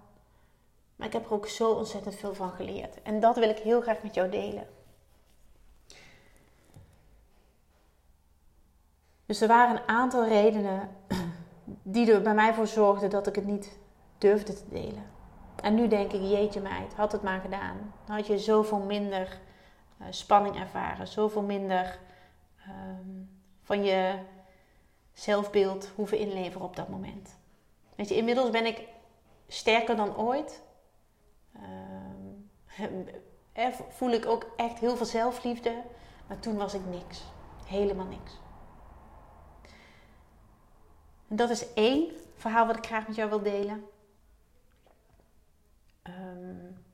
Maar 1.01 1.09
ik 1.09 1.15
heb 1.15 1.27
er 1.27 1.33
ook 1.33 1.49
zo 1.49 1.71
ontzettend 1.71 2.15
veel 2.15 2.35
van 2.35 2.51
geleerd. 2.51 3.03
En 3.03 3.21
dat 3.21 3.37
wil 3.37 3.49
ik 3.49 3.59
heel 3.59 3.81
graag 3.81 4.03
met 4.03 4.15
jou 4.15 4.31
delen. 4.31 4.67
Dus 9.27 9.41
er 9.41 9.49
waren 9.49 9.77
een 9.77 9.89
aantal 9.89 10.27
redenen 10.29 10.89
die 11.83 12.13
er 12.13 12.23
bij 12.23 12.35
mij 12.35 12.55
voor 12.55 12.67
zorgden 12.67 13.11
dat 13.11 13.27
ik 13.27 13.35
het 13.35 13.47
niet 13.47 13.79
durfde 14.19 14.53
te 14.53 14.69
delen. 14.69 15.05
En 15.63 15.75
nu 15.75 15.89
denk 15.89 16.13
ik, 16.13 16.21
jeetje 16.21 16.61
meid, 16.61 16.95
had 16.95 17.13
het 17.13 17.23
maar 17.23 17.41
gedaan. 17.41 17.95
Dan 18.07 18.17
had 18.17 18.27
je 18.27 18.39
zoveel 18.39 18.79
minder 18.79 19.41
uh, 20.01 20.07
spanning 20.11 20.57
ervaren. 20.57 21.09
Zoveel 21.09 21.43
minder 21.43 21.99
um, 22.69 23.31
van 23.63 23.85
je 23.85 24.19
zelfbeeld 25.13 25.91
hoeven 25.95 26.19
inleveren 26.19 26.67
op 26.67 26.77
dat 26.77 26.89
moment. 26.89 27.39
Weet 27.97 28.09
je, 28.09 28.17
inmiddels 28.17 28.51
ben 28.51 28.67
ik 28.67 28.89
sterker 29.49 29.97
dan 29.97 30.17
ooit. 30.17 30.63
Um, 31.63 33.09
voel 33.89 34.11
ik 34.11 34.27
ook 34.27 34.47
echt 34.57 34.79
heel 34.79 34.97
veel 34.97 35.07
zelfliefde. 35.07 35.83
Maar 36.27 36.39
toen 36.39 36.57
was 36.57 36.75
ik 36.75 36.85
niks. 36.85 37.25
Helemaal 37.65 38.07
niks. 38.07 38.39
En 41.29 41.37
dat 41.37 41.51
is 41.51 41.73
één 41.73 42.13
verhaal 42.35 42.67
wat 42.67 42.77
ik 42.77 42.87
graag 42.87 43.07
met 43.07 43.17
jou 43.17 43.29
wil 43.29 43.43
delen. 43.43 43.85
Um, 46.03 46.85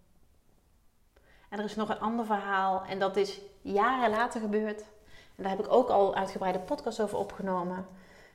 en 1.49 1.59
er 1.59 1.65
is 1.65 1.77
nog 1.77 1.89
een 1.89 2.01
ander 2.01 2.27
verhaal 2.27 2.85
en 2.85 2.99
dat 2.99 3.17
is 3.17 3.41
jaren 3.63 4.11
later 4.11 4.41
gebeurd. 4.41 4.81
En 5.37 5.43
daar 5.43 5.51
heb 5.51 5.65
ik 5.65 5.73
ook 5.73 5.89
al 5.89 6.15
uitgebreide 6.15 6.59
podcast 6.59 7.01
over 7.01 7.19
opgenomen. 7.19 7.87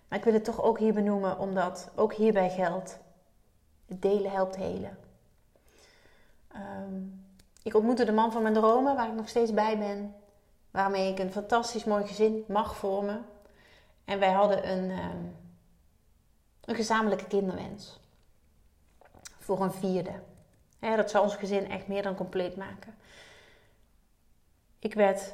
Maar 0.07 0.19
ik 0.19 0.25
wil 0.25 0.33
het 0.33 0.43
toch 0.43 0.61
ook 0.61 0.79
hier 0.79 0.93
benoemen, 0.93 1.39
omdat 1.39 1.91
ook 1.95 2.13
hierbij 2.13 2.49
geldt: 2.49 2.99
het 3.85 4.01
delen 4.01 4.31
helpt 4.31 4.55
helen. 4.55 4.97
Um, 6.55 7.25
ik 7.63 7.75
ontmoette 7.75 8.05
de 8.05 8.11
man 8.11 8.31
van 8.31 8.41
mijn 8.41 8.53
dromen, 8.53 8.95
waar 8.95 9.07
ik 9.07 9.15
nog 9.15 9.29
steeds 9.29 9.53
bij 9.53 9.77
ben. 9.77 10.15
Waarmee 10.71 11.11
ik 11.11 11.19
een 11.19 11.31
fantastisch 11.31 11.83
mooi 11.83 12.07
gezin 12.07 12.43
mag 12.47 12.75
vormen. 12.75 13.25
En 14.05 14.19
wij 14.19 14.31
hadden 14.31 14.69
een, 14.69 14.89
um, 14.89 15.35
een 16.61 16.75
gezamenlijke 16.75 17.27
kinderwens. 17.27 17.99
Voor 19.39 19.61
een 19.61 19.73
vierde 19.73 20.13
dat 20.95 21.09
zou 21.09 21.23
ons 21.23 21.35
gezin 21.35 21.69
echt 21.69 21.87
meer 21.87 22.03
dan 22.03 22.15
compleet 22.15 22.55
maken. 22.55 22.95
Ik 24.79 24.93
werd 24.93 25.33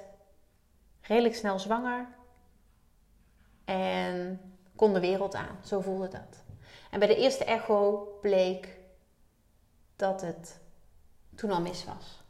redelijk 1.01 1.36
snel 1.36 1.60
zwanger 1.60 2.08
en 3.65 4.41
kon 4.75 4.93
de 4.93 4.99
wereld 4.99 5.36
aan. 5.36 5.58
Zo 5.63 5.82
voelde 5.82 6.08
dat. 6.08 6.43
En 6.91 6.99
bij 6.99 7.08
de 7.08 7.15
eerste 7.15 7.45
echo 7.45 8.08
bleek 8.21 8.77
dat 9.95 10.21
het 10.21 10.60
toen 11.38 11.52
al 11.52 11.62
mis 11.62 11.86
was. 11.86 12.23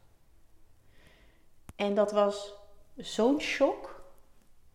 En 1.75 1.95
dat 1.95 2.11
was 2.11 2.53
zo'n 2.95 3.39
shock, 3.39 4.03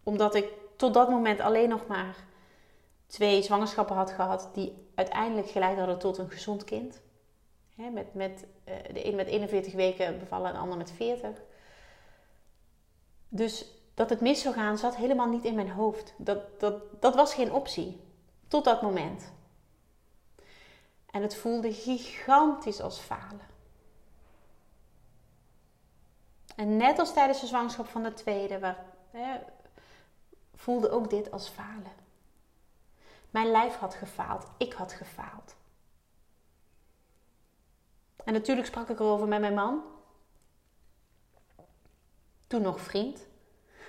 omdat 0.03 0.35
ik 0.35 0.47
tot 0.77 0.95
dat 0.95 1.11
moment 1.11 1.41
alleen 1.41 1.69
nog 1.69 1.87
maar 1.87 2.17
twee 3.07 3.43
zwangerschappen 3.43 3.97
had 3.97 4.11
gehad 4.11 4.51
die 4.53 4.89
uiteindelijk 4.95 5.49
geleid 5.49 5.79
hadden 5.79 5.99
tot 5.99 6.19
een 6.19 6.31
gezond 6.31 6.65
kind. 6.65 7.01
met, 7.75 8.15
met, 8.15 8.47
uh, 8.69 8.75
de 8.93 9.07
een 9.07 9.15
met 9.15 9.27
41 9.27 9.73
weken 9.73 10.19
bevallen 10.19 10.47
en 10.47 10.53
de 10.53 10.59
ander 10.59 10.77
met 10.77 10.91
40. 10.91 11.37
Dus 13.29 13.67
dat 13.95 14.11
het 14.11 14.21
mis 14.21 14.41
zou 14.41 14.55
gaan 14.55 14.79
zat 14.79 14.97
helemaal 14.97 15.29
niet 15.29 15.45
in 15.45 15.55
mijn 15.55 15.71
hoofd. 15.71 16.15
Dat, 16.17 16.61
dat, 16.61 16.75
dat 17.01 17.15
was 17.15 17.35
geen 17.35 17.53
optie. 17.53 18.01
Tot 18.49 18.65
dat 18.65 18.83
moment. 18.83 19.33
En 21.11 21.23
het 21.23 21.37
voelde 21.37 21.73
gigantisch 21.73 22.81
als 22.81 22.99
falen. 22.99 23.52
En 26.57 26.77
net 26.77 26.99
als 26.99 27.13
tijdens 27.13 27.41
de 27.41 27.47
zwangerschap 27.47 27.87
van 27.87 28.03
de 28.03 28.13
tweede, 28.13 28.77
hè, 29.11 29.39
voelde 30.55 30.91
ook 30.91 31.11
dit 31.11 31.31
als 31.31 31.49
falen. 31.49 31.93
Mijn 33.31 33.51
lijf 33.51 33.75
had 33.75 33.95
gefaald, 33.95 34.47
ik 34.59 34.73
had 34.73 34.93
gefaald. 34.93 35.57
En 38.25 38.33
natuurlijk 38.33 38.67
sprak 38.67 38.89
ik 38.89 39.01
erover 39.01 39.29
met 39.29 39.41
mijn 39.41 39.55
man. 39.55 39.83
Toen 42.47 42.63
nog 42.63 42.81
vriend. 42.81 43.27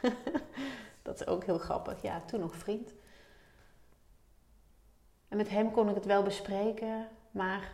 dat 1.01 1.19
is 1.19 1.27
ook 1.27 1.43
heel 1.43 1.57
grappig. 1.57 2.01
Ja, 2.01 2.21
toen 2.25 2.39
nog 2.39 2.55
vriend. 2.55 2.93
En 5.27 5.37
met 5.37 5.49
hem 5.49 5.71
kon 5.71 5.89
ik 5.89 5.95
het 5.95 6.05
wel 6.05 6.23
bespreken, 6.23 7.09
maar 7.31 7.71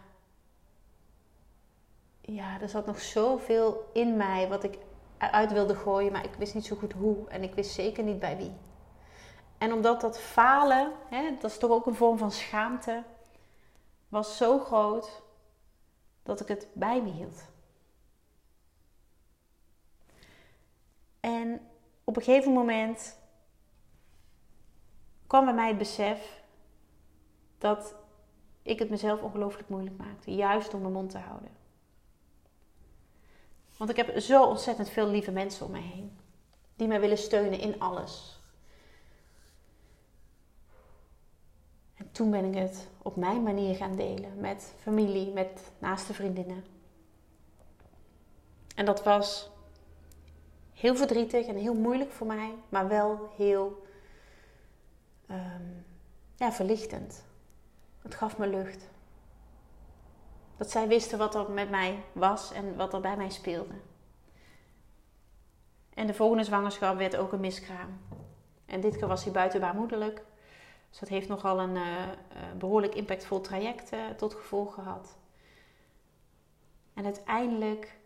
ja, 2.34 2.62
er 2.62 2.70
zat 2.70 2.86
nog 2.86 3.00
zoveel 3.02 3.90
in 3.94 4.18
mij 4.18 4.48
wat 4.48 4.64
ik 4.64 4.78
uit 5.18 5.52
wilde 5.52 5.76
gooien, 5.76 6.12
maar 6.12 6.26
ik 6.26 6.34
wist 6.34 6.54
niet 6.54 6.66
zo 6.66 6.76
goed 6.76 6.94
hoe 6.94 7.28
en 7.28 7.44
ik 7.44 7.54
wist 7.54 7.72
zeker 7.72 8.04
niet 8.04 8.20
bij 8.20 8.38
wie. 8.38 8.54
En 9.58 9.74
omdat 9.74 10.02
dat 10.02 10.20
falen, 10.20 10.92
hè, 11.10 11.38
dat 11.40 11.52
is 11.52 11.58
toch 11.58 11.72
ook 11.72 11.86
een 11.86 11.96
vorm 11.96 12.18
van 12.18 12.32
schaamte, 12.32 13.04
was 14.10 14.38
zo 14.38 14.60
groot 14.60 15.22
dat 16.24 16.40
ik 16.40 16.48
het 16.48 16.68
bij 16.74 17.02
me 17.02 17.10
hield. 17.10 17.48
En 21.20 21.62
op 22.04 22.16
een 22.16 22.24
gegeven 22.24 22.52
moment 22.52 23.18
kwam 25.28 25.46
bij 25.46 25.54
mij 25.54 25.68
het 25.68 25.78
besef 25.78 26.44
dat 27.58 27.96
ik 28.62 28.80
het 28.80 28.90
mezelf 28.90 29.22
ongelooflijk 29.22 29.70
moeilijk 29.70 29.98
maakte, 29.98 30.36
juist 30.36 30.74
om 30.74 30.82
mijn 30.82 30.94
mond 30.94 31.10
te 31.10 31.18
houden. 31.18 31.59
Want 33.80 33.92
ik 33.92 33.98
heb 33.98 34.20
zo 34.20 34.46
ontzettend 34.46 34.90
veel 34.90 35.08
lieve 35.08 35.32
mensen 35.32 35.66
om 35.66 35.72
me 35.72 35.80
heen. 35.80 36.18
Die 36.76 36.88
mij 36.88 37.00
willen 37.00 37.18
steunen 37.18 37.60
in 37.60 37.80
alles. 37.80 38.40
En 41.96 42.12
toen 42.12 42.32
ben 42.32 42.46
ik 42.46 42.56
het 42.56 42.88
op 43.02 43.16
mijn 43.16 43.44
manier 43.44 43.76
gaan 43.76 43.96
delen. 43.96 44.40
Met 44.40 44.74
familie, 44.82 45.32
met 45.34 45.72
naaste 45.78 46.14
vriendinnen. 46.14 46.64
En 48.76 48.86
dat 48.86 49.04
was 49.04 49.50
heel 50.74 50.96
verdrietig 50.96 51.48
en 51.48 51.56
heel 51.56 51.76
moeilijk 51.76 52.12
voor 52.12 52.28
mij. 52.28 52.54
Maar 52.70 52.88
wel 52.88 53.30
heel 53.38 53.86
ehm, 55.28 55.72
ja, 56.36 56.52
verlichtend. 56.52 57.24
Het 58.02 58.16
gaf 58.16 58.38
me 58.38 58.48
lucht. 58.48 58.90
Dat 60.60 60.72
zij 60.72 60.88
wisten 60.88 61.18
wat 61.18 61.36
er 61.36 61.52
met 61.52 61.70
mij 61.70 62.04
was 62.12 62.52
en 62.52 62.76
wat 62.76 62.94
er 62.94 63.02
bij 63.02 63.18
mij 63.18 63.30
speelde. 63.30 63.74
En 65.94 66.08
de 66.08 66.14
volgende 66.14 66.44
zwangerschap 66.44 66.98
werd 66.98 67.16
ook 67.16 67.32
een 67.32 67.40
miskraam. 67.40 68.00
En 68.66 68.82
dit 68.82 68.98
keer 68.98 69.08
was 69.08 69.24
hij 69.24 69.34
buitenbaarmoederlijk. 69.34 70.24
Dus 70.90 71.00
dat 71.00 71.10
heeft 71.10 71.28
nogal 71.28 71.60
een 71.60 71.76
uh, 71.76 71.84
behoorlijk 72.58 72.96
impactvol 72.96 73.42
traject 73.42 73.94
uh, 73.94 74.10
tot 74.10 74.34
gevolg 74.34 74.74
gehad. 74.74 75.18
En 76.94 77.06
uiteindelijk 77.06 78.00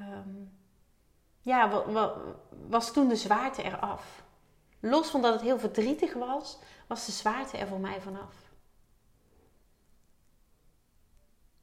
um, 0.00 0.58
ja, 1.40 1.82
was 2.68 2.92
toen 2.92 3.08
de 3.08 3.16
zwaarte 3.16 3.62
eraf. 3.62 4.22
Los 4.80 5.10
van 5.10 5.22
dat 5.22 5.32
het 5.32 5.42
heel 5.42 5.58
verdrietig 5.58 6.14
was, 6.14 6.58
was 6.86 7.06
de 7.06 7.12
zwaarte 7.12 7.56
er 7.56 7.66
voor 7.66 7.80
mij 7.80 8.00
vanaf. 8.00 8.47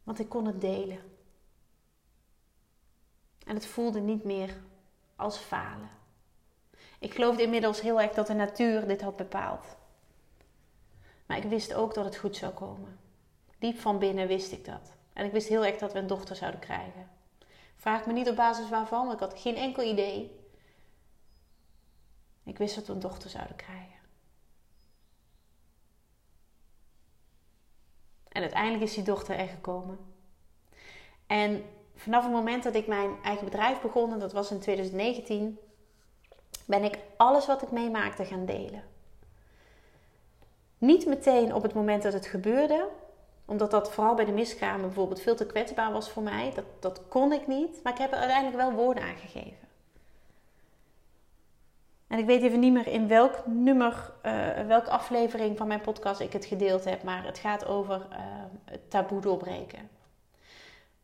Want 0.06 0.20
ik 0.20 0.30
kon 0.30 0.46
het 0.46 0.62
delen. 0.62 1.00
En 3.46 3.56
het 3.56 3.66
voelde 3.66 4.00
niet 4.00 4.24
meer 4.24 4.62
als 5.16 5.38
falen. 5.38 5.90
Ik 7.00 7.14
geloofde 7.14 7.44
inmiddels 7.44 7.82
heel 7.82 8.02
erg 8.02 8.12
dat 8.12 8.28
de 8.28 8.34
natuur 8.34 8.88
dit 8.88 9.02
had 9.02 9.16
bepaald. 9.16 9.76
Maar 11.26 11.38
ik 11.38 11.44
wist 11.44 11.74
ook 11.74 11.94
dat 11.94 12.06
het 12.06 12.16
goed 12.16 12.36
zou 12.36 12.54
komen. 12.54 13.00
Diep 13.60 13.80
van 13.80 14.00
binnen 14.00 14.28
wist 14.28 14.52
ik 14.52 14.66
dat. 14.66 14.94
En 15.14 15.26
ik 15.26 15.32
wist 15.32 15.48
heel 15.48 15.66
erg 15.66 15.78
dat 15.78 15.94
we 15.94 16.00
een 16.00 16.08
dochter 16.08 16.36
zouden 16.36 16.60
krijgen. 16.60 17.10
Vraag 17.76 18.06
me 18.06 18.14
niet 18.14 18.30
op 18.30 18.36
basis 18.36 18.70
waarvan, 18.70 19.08
want 19.08 19.14
ik 19.14 19.20
had 19.30 19.40
geen 19.40 19.56
enkel 19.56 19.84
idee. 19.84 20.40
Ik 22.44 22.58
wist 22.58 22.76
dat 22.76 22.88
we 22.88 22.94
een 22.94 23.00
dochter 23.00 23.30
zouden 23.30 23.56
krijgen. 23.56 23.95
En 28.36 28.42
uiteindelijk 28.42 28.84
is 28.84 28.94
die 28.94 29.04
dochter 29.04 29.40
er 29.40 29.48
gekomen. 29.48 29.98
En 31.28 31.64
vanaf 31.96 32.24
het 32.24 32.32
moment 32.32 32.64
dat 32.64 32.76
ik 32.76 32.88
mijn 32.88 33.10
eigen 33.24 33.46
bedrijf 33.46 33.82
begon, 33.82 34.12
en 34.12 34.20
dat 34.20 34.34
was 34.34 34.52
in 34.52 34.60
2019, 34.60 35.60
ben 36.66 36.84
ik 36.84 37.00
alles 37.18 37.46
wat 37.46 37.62
ik 37.62 37.72
meemaakte 37.72 38.26
gaan 38.26 38.46
delen. 38.46 38.84
Niet 40.78 41.06
meteen 41.06 41.54
op 41.54 41.64
het 41.64 41.74
moment 41.74 42.04
dat 42.04 42.14
het 42.14 42.26
gebeurde, 42.26 42.88
omdat 43.46 43.72
dat 43.72 43.92
vooral 43.92 44.16
bij 44.16 44.26
de 44.26 44.32
miskramen 44.32 44.82
bijvoorbeeld 44.82 45.22
veel 45.22 45.36
te 45.36 45.46
kwetsbaar 45.46 45.92
was 45.92 46.10
voor 46.10 46.24
mij. 46.24 46.52
Dat, 46.56 46.66
dat 46.80 47.02
kon 47.08 47.34
ik 47.34 47.48
niet, 47.48 47.80
maar 47.84 47.94
ik 47.94 48.00
heb 48.00 48.12
er 48.12 48.18
uiteindelijk 48.18 48.58
wel 48.58 48.72
woorden 48.72 49.04
aan 49.04 49.18
gegeven. 49.18 49.65
En 52.08 52.20
ik 52.20 52.26
weet 52.26 52.42
even 52.42 52.60
niet 52.60 52.74
meer 52.74 52.88
in 52.88 53.08
welk 53.08 53.46
nummer, 53.46 54.14
uh, 54.26 54.68
welke 54.68 54.90
aflevering 54.90 55.58
van 55.58 55.68
mijn 55.68 55.82
podcast 55.82 56.20
ik 56.20 56.34
het 56.34 56.46
gedeeld 56.46 56.84
heb, 56.84 57.04
maar 57.04 57.26
het 57.26 57.38
gaat 57.38 57.66
over 57.66 58.08
uh, 58.12 58.18
het 58.66 58.90
taboe 58.90 59.22
doorbreken. 59.22 59.90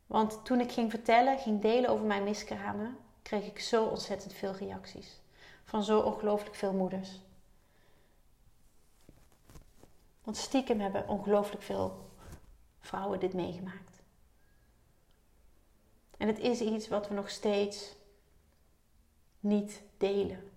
Want 0.06 0.46
toen 0.46 0.60
ik 0.60 0.72
ging 0.72 0.90
vertellen, 0.90 1.40
ging 1.40 1.62
delen 1.62 1.90
over 1.90 2.06
mijn 2.06 2.24
miskramen, 2.24 2.98
kreeg 3.22 3.46
ik 3.46 3.60
zo 3.60 3.86
ontzettend 3.86 4.34
veel 4.34 4.52
reacties. 4.52 5.20
Van 5.64 5.84
zo 5.84 6.00
ongelooflijk 6.00 6.56
veel 6.56 6.74
moeders. 6.74 7.20
Want 10.24 10.38
stiekem 10.38 10.80
hebben 10.80 11.08
ongelooflijk 11.08 11.64
veel 11.64 12.10
vrouwen 12.80 13.20
dit 13.20 13.34
meegemaakt. 13.34 14.02
En 16.18 16.28
het 16.28 16.40
is 16.40 16.62
iets 16.62 16.88
wat 16.88 17.08
we 17.08 17.14
nog 17.14 17.30
steeds 17.30 17.96
niet 19.40 19.82
delen 19.98 20.51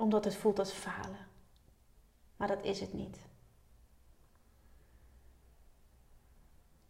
omdat 0.00 0.24
het 0.24 0.36
voelt 0.36 0.58
als 0.58 0.72
falen. 0.72 1.26
Maar 2.36 2.48
dat 2.48 2.64
is 2.64 2.80
het 2.80 2.92
niet. 2.92 3.18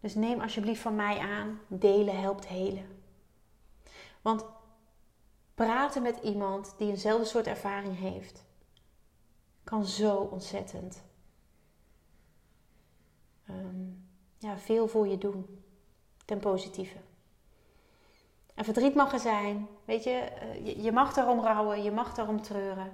Dus 0.00 0.14
neem 0.14 0.40
alsjeblieft 0.40 0.80
van 0.80 0.94
mij 0.94 1.18
aan, 1.18 1.60
delen 1.68 2.20
helpt 2.20 2.46
helen. 2.46 3.02
Want 4.22 4.44
praten 5.54 6.02
met 6.02 6.18
iemand 6.22 6.74
die 6.78 6.90
eenzelfde 6.90 7.24
soort 7.24 7.46
ervaring 7.46 7.98
heeft, 7.98 8.44
kan 9.64 9.86
zo 9.86 10.16
ontzettend 10.16 11.02
ehm, 13.46 13.88
ja, 14.38 14.58
veel 14.58 14.88
voor 14.88 15.08
je 15.08 15.18
doen. 15.18 15.64
Ten 16.24 16.38
positieve. 16.38 16.96
En 18.60 18.66
verdriet 18.66 18.94
mag 18.94 19.12
er 19.12 19.18
zijn. 19.18 19.68
Weet 19.84 20.04
je, 20.04 20.10
eh, 20.10 20.66
je, 20.66 20.82
je 20.82 20.92
mag 20.92 21.12
daarom 21.14 21.40
rouwen, 21.40 21.82
je 21.82 21.90
mag 21.90 22.14
daarom 22.14 22.42
treuren. 22.42 22.92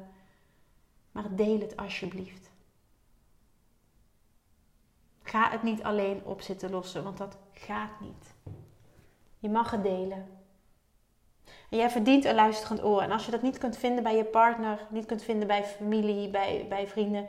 Maar 1.12 1.35
deel 1.35 1.61
het 1.61 1.76
alsjeblieft. 1.76 2.50
Ga 5.22 5.50
het 5.50 5.62
niet 5.62 5.83
alleen 5.83 6.24
op 6.24 6.40
zitten 6.40 6.70
lossen, 6.70 7.05
want 7.05 7.18
dat 7.18 7.37
gaat 7.52 8.00
niet. 8.00 8.35
Je 9.38 9.48
mag 9.48 9.70
het 9.70 9.83
delen. 9.83 10.29
En 11.70 11.79
jij 11.79 11.90
verdient 11.90 12.24
een 12.24 12.35
luisterend 12.35 12.83
oor. 12.83 13.00
En 13.00 13.11
als 13.11 13.24
je 13.24 13.31
dat 13.31 13.42
niet 13.42 13.59
kunt 13.59 13.76
vinden 13.76 14.02
bij 14.02 14.16
je 14.16 14.24
partner, 14.24 14.87
niet 14.90 15.07
kunt 15.07 15.22
vinden 15.22 15.46
bij 15.46 15.64
familie, 15.64 16.31
bij, 16.31 16.66
bij 16.68 16.87
vrienden. 16.87 17.29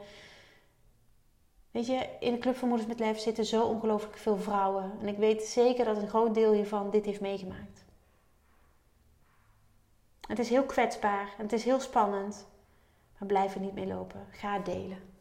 Weet 1.71 1.88
je, 1.88 2.10
in 2.19 2.34
de 2.34 2.39
Club 2.39 2.56
van 2.56 2.67
Moeders 2.67 2.89
met 2.89 3.00
Lef 3.00 3.19
zitten 3.19 3.45
zo 3.45 3.63
ongelooflijk 3.63 4.17
veel 4.17 4.38
vrouwen. 4.38 4.91
En 5.00 5.08
ik 5.08 5.17
weet 5.17 5.43
zeker 5.43 5.86
dat 5.86 5.97
een 5.97 6.10
groot 6.10 6.34
deel 6.34 6.52
hiervan 6.52 6.89
dit 6.89 7.06
heeft 7.06 7.21
meegemaakt. 7.21 7.86
Het 10.28 10.40
is 10.40 10.50
heel 10.50 10.63
kwetsbaar 10.63 11.34
en 11.38 11.44
het 11.44 11.54
is 11.54 11.63
heel 11.63 11.80
spannend. 11.80 12.48
Maar 13.18 13.28
blijf 13.28 13.56
er 13.56 13.62
niet 13.62 13.74
mee 13.74 13.88
lopen. 13.88 14.28
Ga 14.32 14.60
delen. 14.60 15.16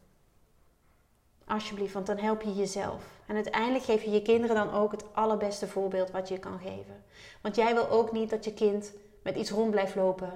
Alsjeblieft, 1.45 1.93
want 1.93 2.05
dan 2.05 2.17
help 2.17 2.41
je 2.41 2.55
jezelf. 2.55 3.03
En 3.25 3.35
uiteindelijk 3.35 3.83
geef 3.83 4.03
je 4.03 4.11
je 4.11 4.21
kinderen 4.21 4.55
dan 4.55 4.71
ook 4.71 4.91
het 4.91 5.13
allerbeste 5.13 5.67
voorbeeld 5.67 6.11
wat 6.11 6.27
je 6.27 6.37
kan 6.39 6.59
geven. 6.59 7.03
Want 7.41 7.55
jij 7.55 7.73
wil 7.73 7.89
ook 7.89 8.11
niet 8.11 8.29
dat 8.29 8.45
je 8.45 8.53
kind 8.53 8.93
met 9.23 9.35
iets 9.35 9.51
rond 9.51 9.71
blijft 9.71 9.95
lopen. 9.95 10.31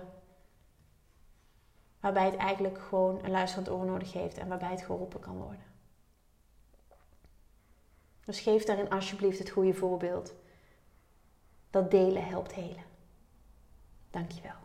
waarbij 2.00 2.26
het 2.26 2.36
eigenlijk 2.36 2.78
gewoon 2.80 3.24
een 3.24 3.32
luisterend 3.32 3.70
oor 3.70 3.86
nodig 3.86 4.14
heeft 4.14 4.38
en 4.38 4.48
waarbij 4.48 4.70
het 4.72 4.82
geholpen 4.82 5.20
kan 5.20 5.38
worden. 5.38 5.64
Dus 8.26 8.40
geef 8.40 8.64
daarin 8.64 8.90
alsjeblieft 8.90 9.40
het 9.40 9.50
goede 9.50 9.74
voorbeeld. 9.74 10.34
Dat 11.70 11.92
delen 11.92 12.26
helpt 12.26 12.54
helen. 12.54 12.91
Dankjewel. 14.12 14.60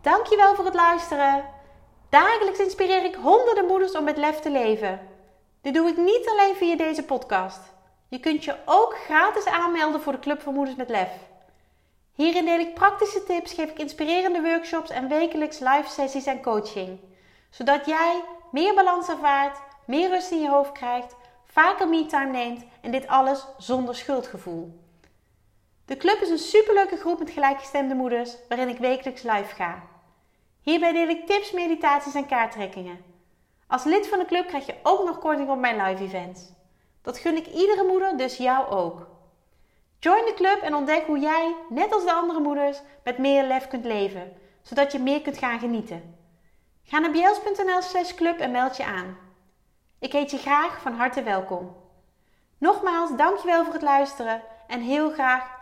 Dankjewel 0.00 0.54
voor 0.54 0.64
het 0.64 0.74
luisteren. 0.74 1.44
Dagelijks 2.08 2.58
inspireer 2.58 3.04
ik 3.04 3.14
honderden 3.14 3.66
moeders 3.66 3.96
om 3.96 4.04
met 4.04 4.16
lef 4.16 4.40
te 4.40 4.50
leven. 4.50 5.08
Dit 5.60 5.74
doe 5.74 5.88
ik 5.88 5.96
niet 5.96 6.28
alleen 6.28 6.54
via 6.54 6.76
deze 6.76 7.02
podcast. 7.02 7.60
Je 8.08 8.20
kunt 8.20 8.44
je 8.44 8.56
ook 8.64 8.96
gratis 9.04 9.46
aanmelden 9.46 10.00
voor 10.00 10.12
de 10.12 10.18
Club 10.18 10.40
van 10.40 10.54
Moeders 10.54 10.76
met 10.76 10.88
Lef. 10.88 11.10
Hierin 12.14 12.44
deel 12.44 12.58
ik 12.58 12.74
praktische 12.74 13.24
tips, 13.24 13.52
geef 13.52 13.70
ik 13.70 13.78
inspirerende 13.78 14.42
workshops 14.42 14.90
en 14.90 15.08
wekelijks 15.08 15.58
live 15.58 15.88
sessies 15.88 16.26
en 16.26 16.42
coaching. 16.42 17.00
Zodat 17.50 17.86
jij 17.86 18.24
meer 18.50 18.74
balans 18.74 19.08
ervaart, 19.08 19.58
meer 19.86 20.08
rust 20.08 20.30
in 20.30 20.40
je 20.40 20.48
hoofd 20.48 20.72
krijgt, 20.72 21.16
vaker 21.44 21.88
me-time 21.88 22.30
neemt 22.30 22.64
en 22.80 22.90
dit 22.90 23.06
alles 23.06 23.46
zonder 23.58 23.94
schuldgevoel. 23.94 24.81
De 25.84 25.96
club 25.96 26.20
is 26.20 26.28
een 26.28 26.38
superleuke 26.38 26.96
groep 26.96 27.18
met 27.18 27.30
gelijkgestemde 27.30 27.94
moeders 27.94 28.36
waarin 28.48 28.68
ik 28.68 28.78
wekelijks 28.78 29.22
live 29.22 29.54
ga. 29.54 29.82
Hierbij 30.60 30.92
deel 30.92 31.08
ik 31.08 31.26
tips, 31.26 31.52
meditaties 31.52 32.14
en 32.14 32.26
kaarttrekkingen. 32.26 33.04
Als 33.66 33.84
lid 33.84 34.08
van 34.08 34.18
de 34.18 34.24
club 34.24 34.46
krijg 34.46 34.66
je 34.66 34.74
ook 34.82 35.04
nog 35.04 35.18
korting 35.18 35.50
op 35.50 35.58
mijn 35.58 35.82
live 35.82 36.02
events. 36.02 36.52
Dat 37.02 37.18
gun 37.18 37.36
ik 37.36 37.46
iedere 37.46 37.84
moeder, 37.84 38.16
dus 38.16 38.36
jou 38.36 38.68
ook. 38.68 39.06
Join 39.98 40.24
de 40.24 40.34
club 40.34 40.60
en 40.62 40.74
ontdek 40.74 41.06
hoe 41.06 41.18
jij, 41.18 41.56
net 41.68 41.92
als 41.92 42.04
de 42.04 42.12
andere 42.12 42.40
moeders, 42.40 42.80
met 43.04 43.18
meer 43.18 43.44
lef 43.44 43.68
kunt 43.68 43.84
leven, 43.84 44.32
zodat 44.62 44.92
je 44.92 44.98
meer 44.98 45.22
kunt 45.22 45.38
gaan 45.38 45.58
genieten. 45.58 46.16
Ga 46.84 46.98
naar 46.98 47.10
bjels.nl 47.10 47.82
slash 47.82 48.14
club 48.14 48.38
en 48.38 48.50
meld 48.50 48.76
je 48.76 48.84
aan. 48.84 49.16
Ik 49.98 50.12
heet 50.12 50.30
je 50.30 50.38
graag 50.38 50.80
van 50.80 50.92
harte 50.92 51.22
welkom. 51.22 51.76
Nogmaals, 52.58 53.16
dankjewel 53.16 53.64
voor 53.64 53.72
het 53.72 53.82
luisteren 53.82 54.42
en 54.66 54.80
heel 54.80 55.10
graag 55.10 55.61